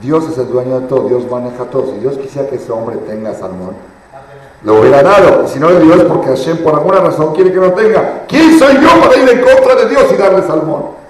[0.00, 1.86] Dios es el dueño de todo, Dios maneja todo.
[1.92, 3.74] Si Dios quisiera que ese hombre tenga salmón,
[4.64, 5.46] lo hubiera dado.
[5.46, 8.24] Si no le dio es porque Hashem por alguna razón quiere que no tenga.
[8.26, 11.02] ¿Quién soy yo para ir en contra de Dios y darle salmón?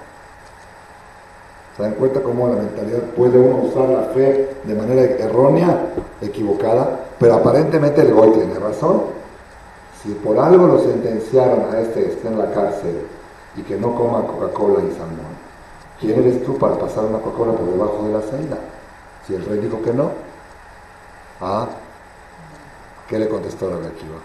[1.75, 5.87] ¿Se dan cuenta cómo la mentalidad puede uno usar la fe de manera errónea,
[6.21, 6.99] equivocada?
[7.19, 9.03] Pero aparentemente el Goy tiene razón.
[10.03, 13.07] Si por algo lo sentenciaron a este que esté en la cárcel
[13.55, 15.33] y que no coma Coca-Cola y salmón,
[15.99, 18.57] ¿quién eres tú para pasar una Coca-Cola por debajo de la celda?
[19.27, 20.11] Si el rey dijo que no.
[21.39, 21.67] Ah,
[23.07, 24.17] ¿Qué le contestó Rabbi Akiva?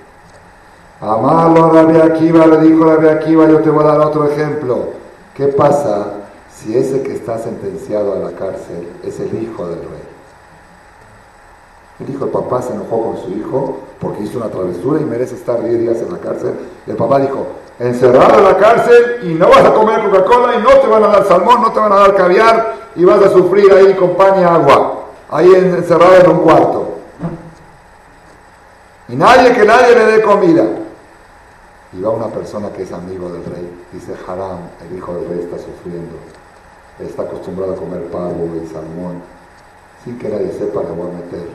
[1.01, 4.91] Amalo Rabbi Akiva, le dijo Rabbi Akiva, yo te voy a dar otro ejemplo.
[5.35, 6.15] ¿Qué pasa
[6.53, 10.09] si ese que está sentenciado a la cárcel es el hijo del rey?
[12.01, 15.35] El hijo, el papá se enojó con su hijo porque hizo una travesura y merece
[15.35, 16.55] estar 10 días en la cárcel.
[16.87, 17.47] El papá dijo,
[17.79, 21.09] encerrado en la cárcel y no vas a comer Coca-Cola y no te van a
[21.09, 24.41] dar salmón, no te van a dar caviar y vas a sufrir ahí con pan
[24.41, 26.99] y agua, ahí encerrado en un cuarto.
[29.09, 30.65] Y nadie que nadie le dé comida.
[31.93, 35.41] Y va una persona que es amigo del rey, dice Haram, el hijo del rey
[35.41, 36.17] está sufriendo,
[36.99, 39.23] está acostumbrado a comer pavo y salmón,
[40.05, 41.49] sin que nadie sepa le voy a meter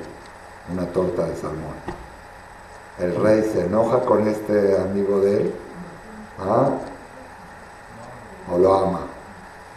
[0.74, 1.76] una torta de salmón.
[3.00, 5.54] El rey se enoja con este amigo de él,
[6.40, 6.70] ¿ah?
[8.54, 9.00] o lo ama,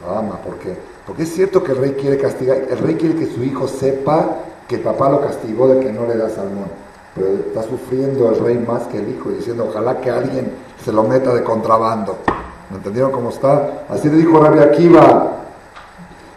[0.02, 3.26] lo ama, porque porque es cierto que el rey quiere castigar, el rey quiere que
[3.26, 7.28] su hijo sepa que el papá lo castigó de que no le da salmón pero
[7.28, 10.52] está sufriendo el rey más que el hijo, diciendo, ojalá que alguien
[10.84, 12.18] se lo meta de contrabando.
[12.70, 13.84] ¿Me entendieron cómo está?
[13.88, 15.32] Así le dijo Rabbi Akiva,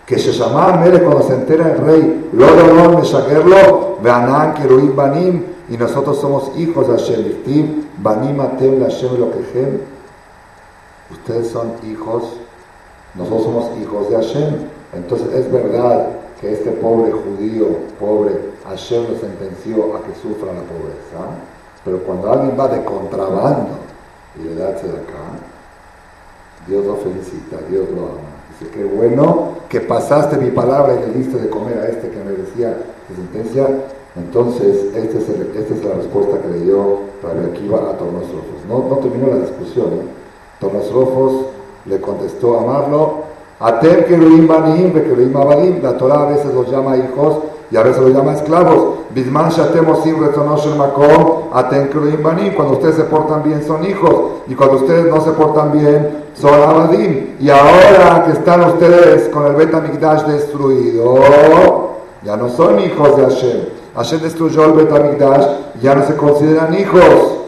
[0.06, 5.76] que se llama Mere cuando se entera el rey, Lodolon Meshagerlo, Beanan Keruim Banim, y
[5.76, 9.99] nosotros somos hijos de Hashem, Banim Atem Hashem Lokechem.
[11.12, 12.38] Ustedes son hijos,
[13.16, 14.56] nosotros somos hijos de Hashem.
[14.94, 16.08] Entonces es verdad
[16.40, 17.68] que este pobre judío,
[18.00, 21.36] pobre, Hashem lo sentenció a que sufra la pobreza,
[21.84, 23.70] pero cuando alguien va de contrabando
[24.40, 25.40] y le da de acá,
[26.68, 28.30] Dios lo felicita, Dios lo ama.
[28.60, 32.18] Dice, qué bueno que pasaste mi palabra y le diste de comer a este que
[32.24, 33.68] merecía de sentencia.
[34.16, 38.66] Entonces, esta es, esta es la respuesta que le dio Rabbi Akiva a Tornos Rojos.
[38.68, 39.88] No, no terminó la discusión.
[39.94, 40.19] ¿eh?
[40.60, 41.46] Tornos Rojos
[41.86, 43.30] le contestó a Marlo,
[43.62, 45.82] Atem Keruim Banim, Keruim Abadim.
[45.82, 47.40] La Torah a veces los llama hijos
[47.72, 49.00] y a veces los llama esclavos.
[49.12, 52.54] Bisman Shatem Osim el Makom, Atem Keruim Banim.
[52.56, 56.54] Cuando ustedes se portan bien son hijos y cuando ustedes no se portan bien son
[56.54, 57.36] Abadim.
[57.40, 61.16] Y ahora que están ustedes con el Bet Amigdash destruido,
[62.24, 63.60] ya no son hijos de Hashem.
[63.96, 65.46] Hashem destruyó el Bet Amigdash,
[65.82, 67.39] ya no se consideran hijos.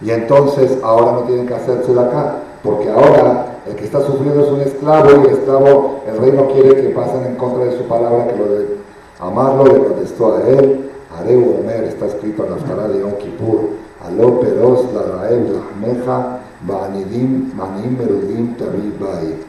[0.00, 4.44] Y entonces ahora no tienen que hacerse de acá, porque ahora el que está sufriendo
[4.44, 7.76] es un esclavo y el esclavo, el rey no quiere que pasen en contra de
[7.76, 8.78] su palabra, que lo de
[9.20, 13.70] amarlo, le contestó a él, Areu Omer, está escrito en la Torah de Yom Kippur,
[14.06, 19.46] Aló Peros la Raem Lahmeja, Ba'anidim Manim Merudim Tabib Bait.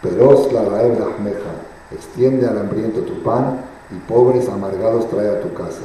[0.00, 1.52] Peros la Raem Lahmeja,
[1.92, 5.84] extiende al hambriento tu pan y pobres amargados trae a tu casa.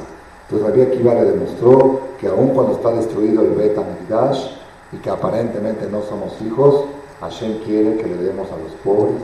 [0.50, 4.60] Entonces Rabbi Akiva le demostró que aun cuando está destruido el Bet Amigdash,
[4.92, 6.86] y que aparentemente no somos hijos,
[7.20, 9.14] Hashem quiere que le demos a los pobres.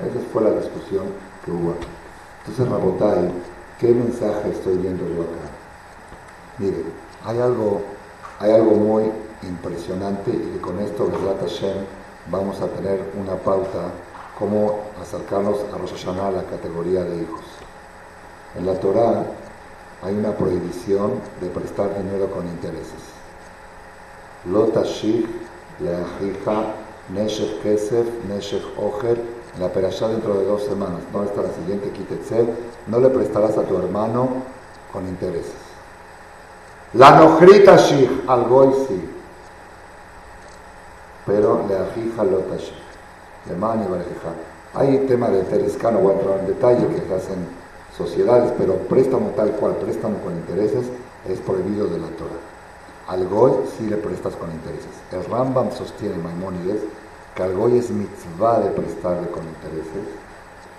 [0.00, 1.06] Esa fue la discusión
[1.44, 1.74] que hubo
[2.40, 3.30] Entonces, Rabotai,
[3.78, 5.48] ¿qué mensaje estoy viendo yo acá?
[6.58, 6.84] Mire,
[7.24, 7.80] hay algo,
[8.38, 9.04] hay algo muy
[9.42, 11.76] impresionante y con esto, Besrat Hashem,
[12.30, 13.92] vamos a tener una pauta
[14.38, 17.44] cómo acercarnos a Rosh Hashanah, la categoría de hijos.
[18.58, 19.24] En la Torah
[20.04, 23.00] hay una prohibición de prestar dinero con intereses.
[24.44, 25.26] Lotashik
[25.80, 26.74] leajija
[27.14, 29.18] neshech kesef neshech ojer
[29.54, 32.48] en la perashá dentro de dos semanas, no está la siguiente Kitetzel,
[32.86, 34.28] no le prestarás a tu hermano
[34.92, 35.54] con intereses.
[36.92, 38.44] La nohrita shich al
[38.86, 39.08] sí,
[41.24, 42.84] pero leajija lotashik
[43.46, 43.86] de Mani
[44.74, 47.63] Hay tema de Terescano, voy a entrar en detalle, que hacen
[47.96, 50.86] sociedades, pero préstamo tal cual, préstamo con intereses,
[51.28, 52.42] es prohibido de la Torah.
[53.08, 54.90] Al Goy sí le prestas con intereses.
[55.12, 56.80] El Rambam sostiene, Maimónides,
[57.34, 60.24] que al Goy es mitzvah de prestarle con intereses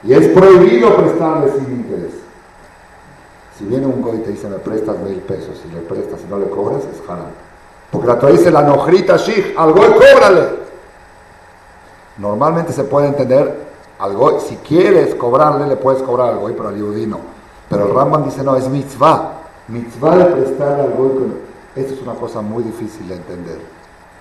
[0.03, 2.13] y es prohibido prestarle sin interés.
[3.57, 6.29] Si viene un Goy y te dice, me prestas mil pesos, y le prestas y
[6.29, 7.27] no le cobras, es haram.
[7.89, 10.65] Porque la Torah dice, la nojrita shich, al Goy cóbrale.
[12.17, 13.64] Normalmente se puede entender
[13.99, 16.77] algo, si quieres cobrarle, le puedes cobrar al goy, pero al.
[17.69, 19.41] Pero el Rambam dice, no, es mitzvah.
[19.67, 21.33] Mitzvah de prestar al goy.
[21.75, 23.59] Es una cosa muy difícil de entender.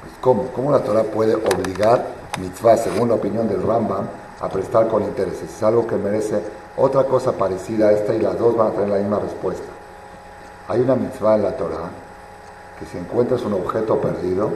[0.01, 0.45] Pues, ¿Cómo?
[0.55, 2.07] ¿Cómo la Torah puede obligar
[2.41, 4.07] mitzvah, según la opinión del Rambam,
[4.41, 5.51] a prestar con intereses?
[5.55, 6.41] Es algo que merece
[6.77, 9.67] otra cosa parecida a esta y las dos van a tener la misma respuesta.
[10.69, 11.91] Hay una mitzvah en la Torah
[12.79, 14.51] que si encuentras un objeto perdido,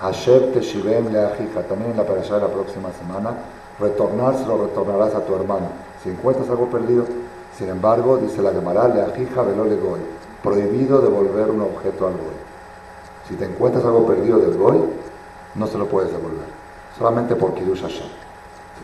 [0.00, 3.34] Hashem Teshivem Leajija, también en la parasha de la próxima semana,
[3.78, 5.68] retornar se lo retornarás a tu hermano.
[6.02, 7.04] Si encuentras algo perdido,
[7.56, 10.00] sin embargo, dice la Gemara, Leajija Velo Goy,
[10.42, 12.34] prohibido devolver un objeto al Goy.
[13.28, 14.78] Si te encuentras algo perdido del Goy,
[15.54, 16.46] no se lo puedes devolver,
[16.98, 18.08] solamente por Kiddush Hashem.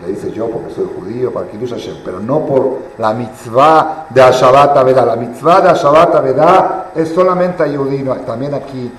[0.01, 4.23] Le dice yo porque soy judío, para Kiddush Hashem, pero no por la mitzvah de
[4.23, 5.05] Ashabat Avedah.
[5.05, 8.15] La mitzvah de Ashabat Avedah es solamente ayudino.
[8.21, 8.91] También aquí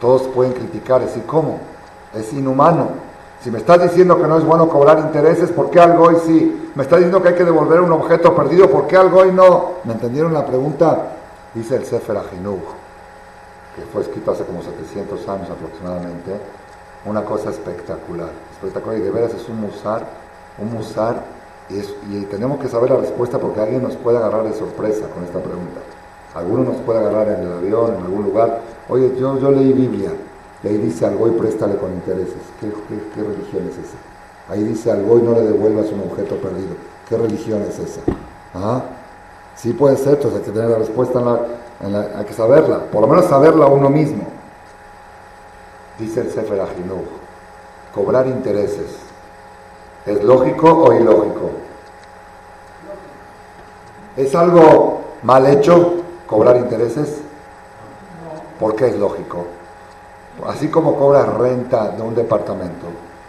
[0.00, 1.60] todos pueden criticar, decir, ¿cómo?
[2.14, 3.07] Es inhumano.
[3.42, 6.70] Si me estás diciendo que no es bueno cobrar intereses, ¿por qué algo hoy sí?
[6.74, 9.74] Me estás diciendo que hay que devolver un objeto perdido, ¿por qué algo hoy no?
[9.84, 11.12] ¿Me entendieron la pregunta?
[11.54, 12.60] Dice el Sefer Ajinuj,
[13.76, 16.32] que fue escrito hace como 700 años aproximadamente,
[17.04, 18.30] una cosa espectacular.
[18.52, 20.04] Espectacular y de veras es un musar,
[20.58, 21.22] un musar,
[21.70, 21.78] y,
[22.16, 25.38] y tenemos que saber la respuesta porque alguien nos puede agarrar de sorpresa con esta
[25.38, 25.80] pregunta.
[26.34, 28.60] Alguno nos puede agarrar en el avión, en algún lugar.
[28.88, 30.10] Oye, yo, yo leí Biblia.
[30.62, 32.42] Y ahí dice al y préstale con intereses.
[32.60, 32.66] ¿Qué,
[33.22, 33.96] religión es esa?
[34.48, 36.74] Ahí dice al y no le devuelvas un objeto perdido.
[37.08, 38.00] ¿Qué religión es esa?
[38.54, 38.82] ¿Ah?
[39.54, 41.20] Sí puede ser, entonces hay que tener la respuesta,
[41.80, 42.78] en la, hay que saberla.
[42.90, 44.24] Por lo menos saberla uno mismo.
[45.98, 47.06] Dice el Sefer Ajinuj,
[47.94, 48.96] cobrar intereses.
[50.06, 51.50] ¿Es lógico o ilógico?
[54.16, 55.98] ¿Es algo mal hecho?
[56.28, 57.20] cobrar intereses?
[58.60, 59.46] Porque es lógico.
[60.46, 62.86] Así como cobras renta de un departamento,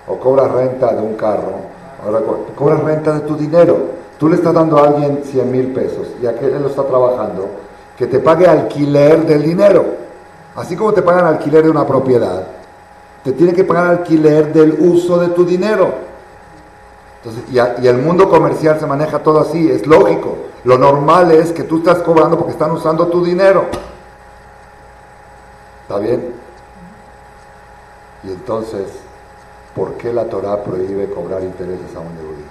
[0.07, 1.53] o cobras renta de un carro,
[2.55, 3.99] cobras renta de tu dinero.
[4.17, 7.47] Tú le estás dando a alguien 100 mil pesos y aquel lo está trabajando,
[7.97, 9.85] que te pague alquiler del dinero.
[10.55, 12.43] Así como te pagan alquiler de una propiedad,
[13.23, 15.89] te tiene que pagar alquiler del uso de tu dinero.
[17.23, 20.35] Entonces, y, el mundo comercial se maneja todo así, es lógico.
[20.63, 23.65] Lo normal es que tú estás cobrando porque están usando tu dinero.
[25.83, 26.38] ¿Está bien?
[28.23, 28.87] Y entonces,
[29.75, 32.45] ¿por qué la Torah prohíbe cobrar intereses a un deudí?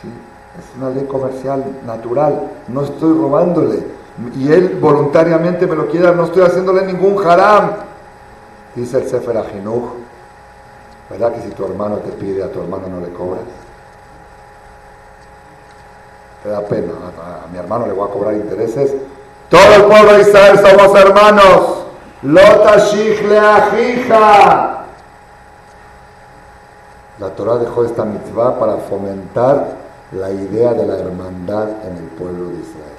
[0.00, 0.08] Sí,
[0.58, 3.82] es una ley comercial natural, no estoy robándole.
[4.36, 7.70] Y él voluntariamente me lo quiere no estoy haciéndole ningún haram.
[8.74, 9.92] Dice el Sefer Ajinuj,
[11.10, 13.42] ¿Verdad que si tu hermano te pide, a tu hermano no le cobras?
[16.42, 16.92] Te da pena.
[17.18, 18.94] A, mi hermano le voy a cobrar intereses.
[19.48, 21.84] Todo el pueblo de Israel somos hermanos.
[22.22, 22.76] Lota.
[27.18, 29.76] La Torah dejó esta mitzvah para fomentar
[30.12, 32.98] la idea de la hermandad en el pueblo de Israel.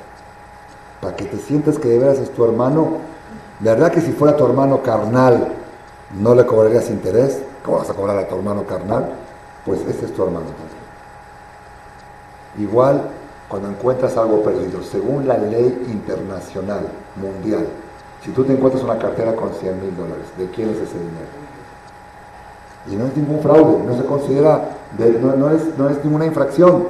[1.02, 2.98] Para que te sientas que de veras es tu hermano.
[3.60, 5.48] De verdad que si fuera tu hermano carnal,
[6.18, 7.42] no le cobrarías interés.
[7.64, 9.10] ¿Cómo vas a cobrar a tu hermano carnal?
[9.66, 10.46] Pues este es tu hermano
[12.58, 13.02] Igual
[13.48, 17.68] cuando encuentras algo perdido, según la ley internacional, mundial,
[18.24, 21.40] si tú te encuentras una cartera con 100 mil dólares, ¿de quién es ese dinero?
[22.92, 24.62] Y no es ningún fraude, no se considera,
[24.98, 26.88] no, es, no es ninguna infracción.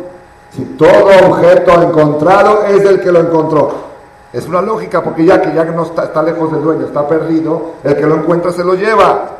[0.52, 3.90] Si todo objeto encontrado es del que lo encontró.
[4.32, 7.74] Es una lógica, porque ya que ya no está, está lejos del dueño, está perdido,
[7.84, 9.38] el que lo encuentra se lo lleva.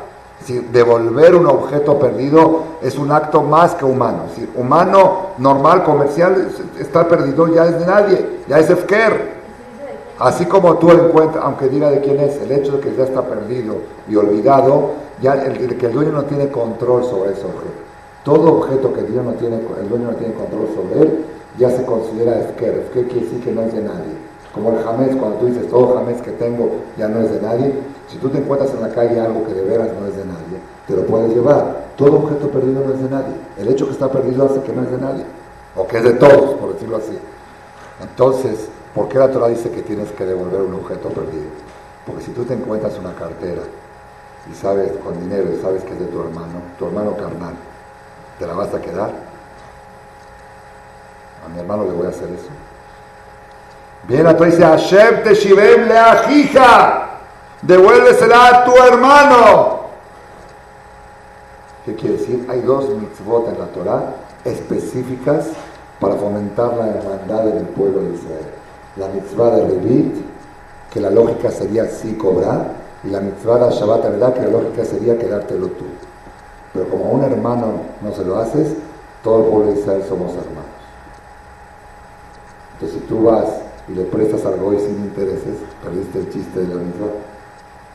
[0.72, 4.24] devolver un objeto perdido es un acto más que humano.
[4.28, 9.39] Decir, humano, normal, comercial, está perdido, ya es de nadie, ya es Efker.
[10.20, 13.22] Así como tú encuentras, aunque diga de quién es, el hecho de que ya está
[13.22, 14.90] perdido y olvidado,
[15.22, 17.80] ya el, que el dueño no tiene control sobre ese objeto.
[18.22, 21.24] Todo objeto que dueño no tiene, el dueño no tiene control sobre él,
[21.56, 22.80] ya se considera Efker.
[22.80, 24.12] Efker quiere decir que no es de nadie.
[24.52, 27.72] Como el jamés, cuando tú dices todo jamés que tengo ya no es de nadie,
[28.08, 30.58] si tú te encuentras en la calle algo que de veras no es de nadie,
[30.86, 31.92] te lo puedes llevar.
[31.96, 33.34] Todo objeto perdido no es de nadie.
[33.56, 35.24] El hecho que está perdido hace que no es de nadie,
[35.74, 37.16] o que es de todos, por decirlo así.
[38.02, 41.50] Entonces, ¿por qué la Torah dice que tienes que devolver un objeto perdido?
[42.06, 43.62] Porque si tú te encuentras una cartera
[44.50, 47.54] y sabes con dinero y sabes que es de tu hermano, tu hermano carnal,
[48.38, 49.10] ¿te la vas a quedar?
[51.44, 52.48] A mi hermano le voy a hacer eso.
[54.08, 57.10] Bien, la Torah dice, Hashem te shivem le ajija
[57.62, 59.80] devuélvesela a tu hermano.
[61.84, 62.46] ¿Qué quiere decir?
[62.48, 64.14] Hay dos mitzvot en la Torah
[64.44, 65.48] específicas
[65.98, 68.59] para fomentar la hermandad en el pueblo de Israel.
[68.96, 70.14] La mitzvah de Revit,
[70.92, 74.34] que la lógica sería sí cobrar, y la mitzvah de Shabbat ¿verdad?
[74.34, 75.84] que la lógica sería quedártelo tú.
[76.72, 77.66] Pero como a un hermano
[78.02, 78.74] no se lo haces,
[79.22, 80.64] todo el pueblo de Israel somos hermanos.
[82.74, 83.46] Entonces si tú vas
[83.88, 87.12] y le prestas algo y sin intereses, perdiste el chiste de la mitzvah.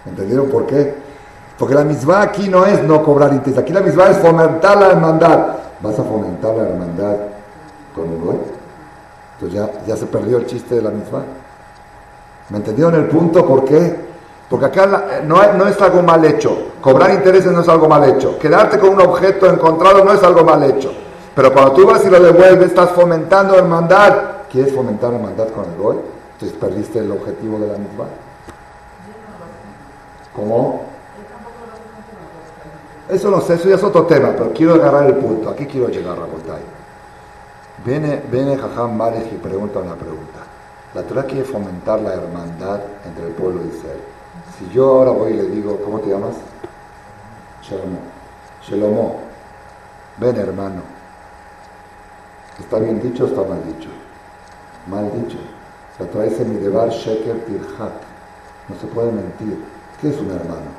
[0.06, 0.93] ¿Entendieron por qué?
[1.58, 4.91] Porque la misma aquí no es no cobrar interés, aquí la misma es fomentar la
[4.91, 5.48] hermandad.
[5.82, 7.16] ¿Vas a fomentar la hermandad
[7.93, 8.38] con güey?
[9.36, 11.23] Entonces ya, ya se perdió el chiste de la misma.
[12.49, 13.45] ¿Me entendieron el punto?
[13.45, 13.95] ¿Por qué?
[14.49, 16.55] Porque acá no, no, es algo mal hecho.
[16.81, 18.38] Cobrar intereses no es algo mal hecho.
[18.38, 20.93] Quedarte con un objeto encontrado no es algo mal hecho.
[21.33, 24.13] Pero cuando tú vas y lo devuelves, estás fomentando hermandad.
[24.51, 26.01] ¿Quieres fomentar hermandad con el gol?
[26.33, 28.05] Entonces perdiste el objetivo de la misma.
[30.36, 30.83] ¿Cómo?
[33.09, 35.49] Eso no sé, eso ya es otro tema, pero quiero agarrar el punto.
[35.49, 36.25] Aquí quiero llegar, a
[37.86, 38.99] Viene, viene Jajam
[39.31, 40.39] y pregunta una pregunta.
[40.95, 43.99] La Torah quiere fomentar la hermandad entre el pueblo de Israel.
[44.57, 46.36] Si yo ahora voy y le digo, ¿cómo te llamas?
[47.61, 47.99] Shelomo.
[48.63, 49.19] Shelomo.
[50.17, 50.81] Ven, hermano.
[52.59, 53.89] ¿Está bien dicho o está mal dicho?
[54.88, 55.38] Mal dicho.
[55.99, 57.93] La Torah dice mi debar sheker tirhak.
[58.67, 59.63] No se puede mentir.
[60.01, 60.71] ¿Qué es un hermano?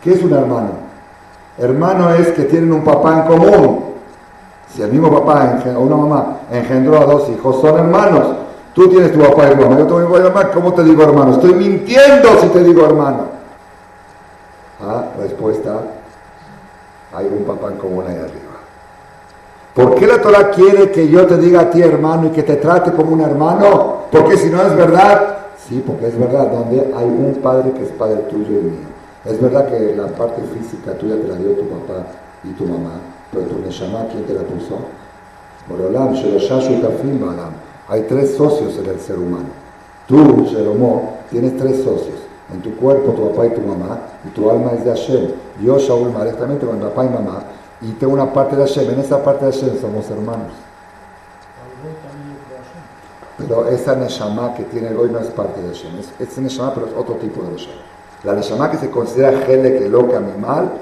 [0.00, 0.74] ¿Qué es un hermano?
[1.58, 3.89] Hermano es que tienen un papá en común.
[4.74, 8.36] Si el mismo papá o una mamá engendró a dos hijos, son hermanos.
[8.74, 11.02] Tú tienes tu papá y tu mamá, yo te voy a llamar, ¿cómo te digo
[11.02, 11.32] hermano?
[11.32, 13.24] Estoy mintiendo si te digo hermano.
[14.80, 15.80] Ah, respuesta,
[17.14, 18.50] hay un papá en común ahí arriba.
[19.74, 22.56] ¿Por qué la Torah quiere que yo te diga a ti hermano y que te
[22.56, 24.04] trate como un hermano?
[24.10, 25.40] Porque si no es verdad,
[25.70, 28.88] Sí, porque es verdad, donde hay un padre que es padre tuyo y mío.
[29.24, 32.06] Es verdad que la parte física tuya te la dio tu papá
[32.42, 32.90] y tu mamá,
[33.32, 34.78] pero tu Neshama, ¿quién te la puso?
[35.68, 37.20] Borolam, Sheloshashu Tafim
[37.88, 39.48] Hay tres socios en el ser humano.
[40.06, 42.18] Tú, Shelomó, tienes tres socios.
[42.52, 45.30] En tu cuerpo, tu papá y tu mamá, y tu alma es de Hashem.
[45.62, 47.44] Yo, Shaul, directamente con papá y mamá,
[47.80, 48.90] y tengo una parte de Hashem.
[48.90, 50.52] En esa parte de Hashem somos hermanos.
[53.38, 55.98] Pero esa Neshama que tiene hoy no es parte de Hashem.
[55.98, 57.80] Es, es Neshama, pero es otro tipo de Neshama.
[58.24, 60.72] La Neshama que se considera Helek, Eloque, animal,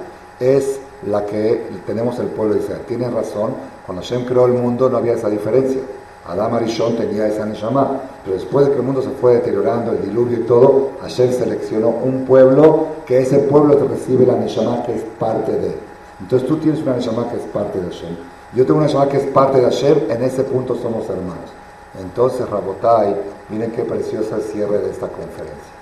[0.40, 2.82] es la que tenemos el pueblo de Israel.
[2.86, 3.55] Tiene razón,
[3.86, 5.80] cuando Hashem creó el mundo no había esa diferencia.
[6.26, 10.03] Adam Arishon tenía esa Neshama, pero después de que el mundo se fue deteriorando, el
[10.03, 14.94] diluvio y todo, Hashem seleccionó un pueblo que ese pueblo te recibe la Neshama que
[14.94, 15.74] es parte de.
[16.20, 18.16] Entonces tú tienes una Neshama que es parte de Hashem.
[18.55, 21.51] Yo tengo una Neshama que es parte de Hashem, en ese punto somos hermanos.
[21.99, 23.16] Entonces, Rabotai,
[23.49, 25.78] miren qué precioso el cierre de esta conferencia.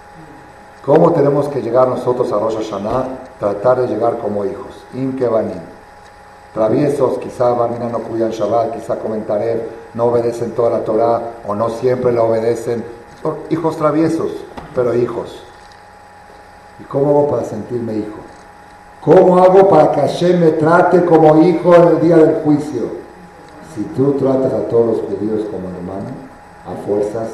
[0.87, 3.09] ¿Cómo tenemos que llegar nosotros a Rosh Hashanah?
[3.41, 4.85] Tratar de llegar como hijos.
[4.95, 5.19] In
[6.55, 11.71] Traviesos, quizá Barmina no cuidan Shabbat, quizá comentaré, no obedecen toda la Torah o no
[11.71, 12.85] siempre la obedecen.
[13.51, 14.31] hijos traviesos,
[14.77, 15.43] pero hijos.
[16.79, 18.21] ¿Y cómo hago para sentirme hijo?
[19.01, 22.91] ¿Cómo hago para que Hashem me trate como hijo en el día del juicio?
[23.75, 26.11] Si tú tratas a todos los judíos como hermano,
[26.65, 27.31] a fuerzas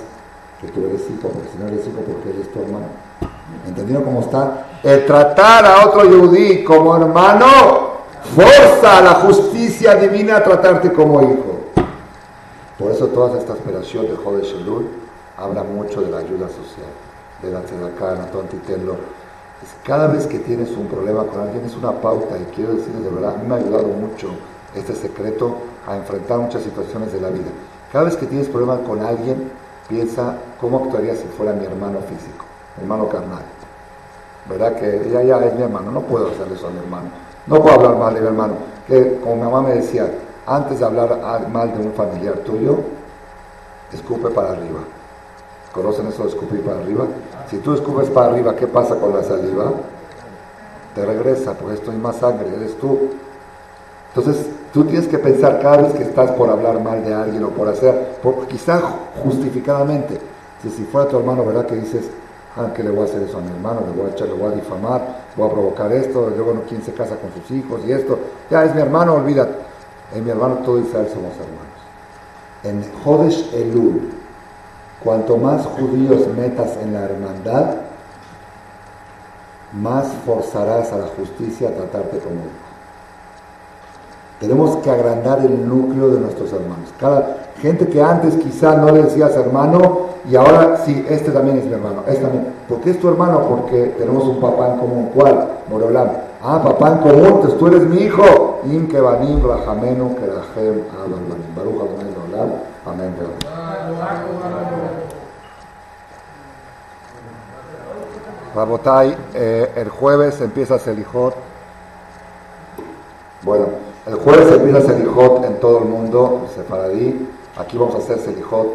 [0.58, 3.11] que tú eres hijo, porque si no eres hijo, porque eres tu hermano.
[3.66, 4.66] ¿Entendieron cómo está?
[4.82, 7.46] El tratar a otro judí como hermano
[8.34, 11.60] forza a la justicia divina a tratarte como hijo.
[12.78, 14.88] Por eso todas estas operaciones de Jode Shelul
[15.36, 16.90] hablan mucho de la ayuda social,
[17.42, 18.96] de la tzedakah, no
[19.84, 23.10] Cada vez que tienes un problema con alguien es una pauta y quiero decirles de
[23.10, 24.30] verdad, a mí me ha ayudado mucho
[24.74, 27.50] este secreto a enfrentar muchas situaciones de la vida.
[27.92, 29.50] Cada vez que tienes problemas con alguien,
[29.88, 32.41] piensa cómo actuaría si fuera mi hermano físico,
[32.80, 33.42] hermano carnal.
[34.46, 34.74] ¿verdad?
[34.74, 37.08] Que ella ya es mi hermano, no puedo hacer eso a mi hermano.
[37.46, 38.54] No puedo hablar mal de mi hermano.
[38.86, 40.10] Que como mi mamá me decía,
[40.46, 42.78] antes de hablar mal de un familiar tuyo,
[43.92, 44.80] escupe para arriba.
[45.72, 47.06] ¿Conocen eso de escupir para arriba?
[47.48, 49.72] Si tú escupes para arriba, ¿qué pasa con la saliva?
[50.94, 53.10] Te regresa, porque esto hay más sangre, eres tú.
[54.14, 57.48] Entonces, tú tienes que pensar cada vez que estás por hablar mal de alguien o
[57.48, 58.78] por hacer, por, quizá
[59.24, 60.18] justificadamente,
[60.62, 61.64] si, si fuera tu hermano, ¿verdad?
[61.64, 62.10] Que dices,
[62.56, 64.34] ah, que le voy a hacer eso a mi hermano, le voy a echar, le
[64.34, 67.80] voy a difamar, voy a provocar esto, luego no, quién se casa con sus hijos
[67.86, 68.18] y esto,
[68.50, 69.54] ya es mi hermano, olvídate.
[70.14, 71.72] En mi hermano todo Israel somos hermanos.
[72.64, 74.12] En Jodesh Elul,
[75.02, 77.76] cuanto más judíos metas en la hermandad,
[79.72, 82.71] más forzarás a la justicia a tratarte como hijo.
[84.42, 86.92] Tenemos que agrandar el núcleo de nuestros hermanos.
[86.98, 91.64] Cada gente que antes quizá no le decías hermano y ahora sí, este también es
[91.64, 92.02] mi hermano.
[92.08, 92.52] Este también.
[92.68, 93.46] ¿Por qué es tu hermano?
[93.48, 95.10] Porque tenemos un papá en común.
[95.14, 95.46] ¿Cuál?
[95.70, 96.08] Morolam.
[96.42, 98.58] Ah, papá en común, entonces tú eres mi hijo.
[98.64, 101.54] Im kebanim rahamenu kerahem abalbanim.
[101.54, 102.50] Baruch Adonai Olam.
[102.84, 103.14] Amén.
[108.56, 111.34] Rabotai, eh, el jueves empieza Selijot.
[113.42, 113.91] Bueno.
[114.04, 117.24] El jueves se empieza Selijot en todo el mundo, Sefaradí.
[117.56, 118.66] Aquí vamos a hacer Selijot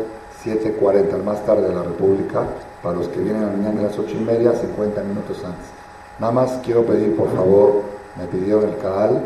[0.45, 2.43] 7.40, más tarde de la República.
[2.81, 5.65] Para los que vienen a mañana a las 8 y media, 50 minutos antes.
[6.19, 7.81] Nada más quiero pedir, por favor,
[8.17, 9.21] me pidió el CAAL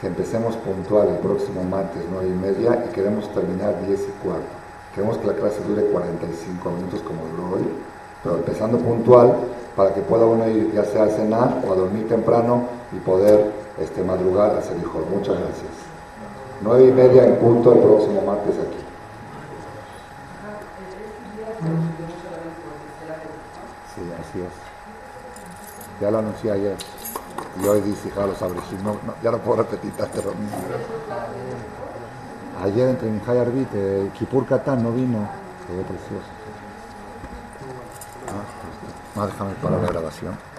[0.00, 4.46] que empecemos puntual el próximo martes 9 y media y queremos terminar 10 y cuarto.
[4.94, 7.68] Queremos que la clase dure 45 minutos como duró hoy,
[8.22, 9.34] pero empezando puntual
[9.74, 13.59] para que pueda uno ir ya sea a cenar o a dormir temprano y poder
[13.80, 15.72] este, madrugar a dijo Muchas gracias.
[16.60, 18.76] Nueve y media en punto el próximo martes aquí.
[23.94, 26.00] Sí, así es.
[26.00, 26.76] Ya lo anuncié ayer.
[27.62, 30.56] Y hoy dice, ja, los no, ya no puedo repetir tanto lo mismo.
[32.62, 35.28] Ayer entre Mijay Arbit, eh, Kipur Katán no vino.
[35.66, 36.28] Quedó precioso.
[38.28, 38.44] Ah,
[39.14, 40.49] pues, déjame parar la grabación.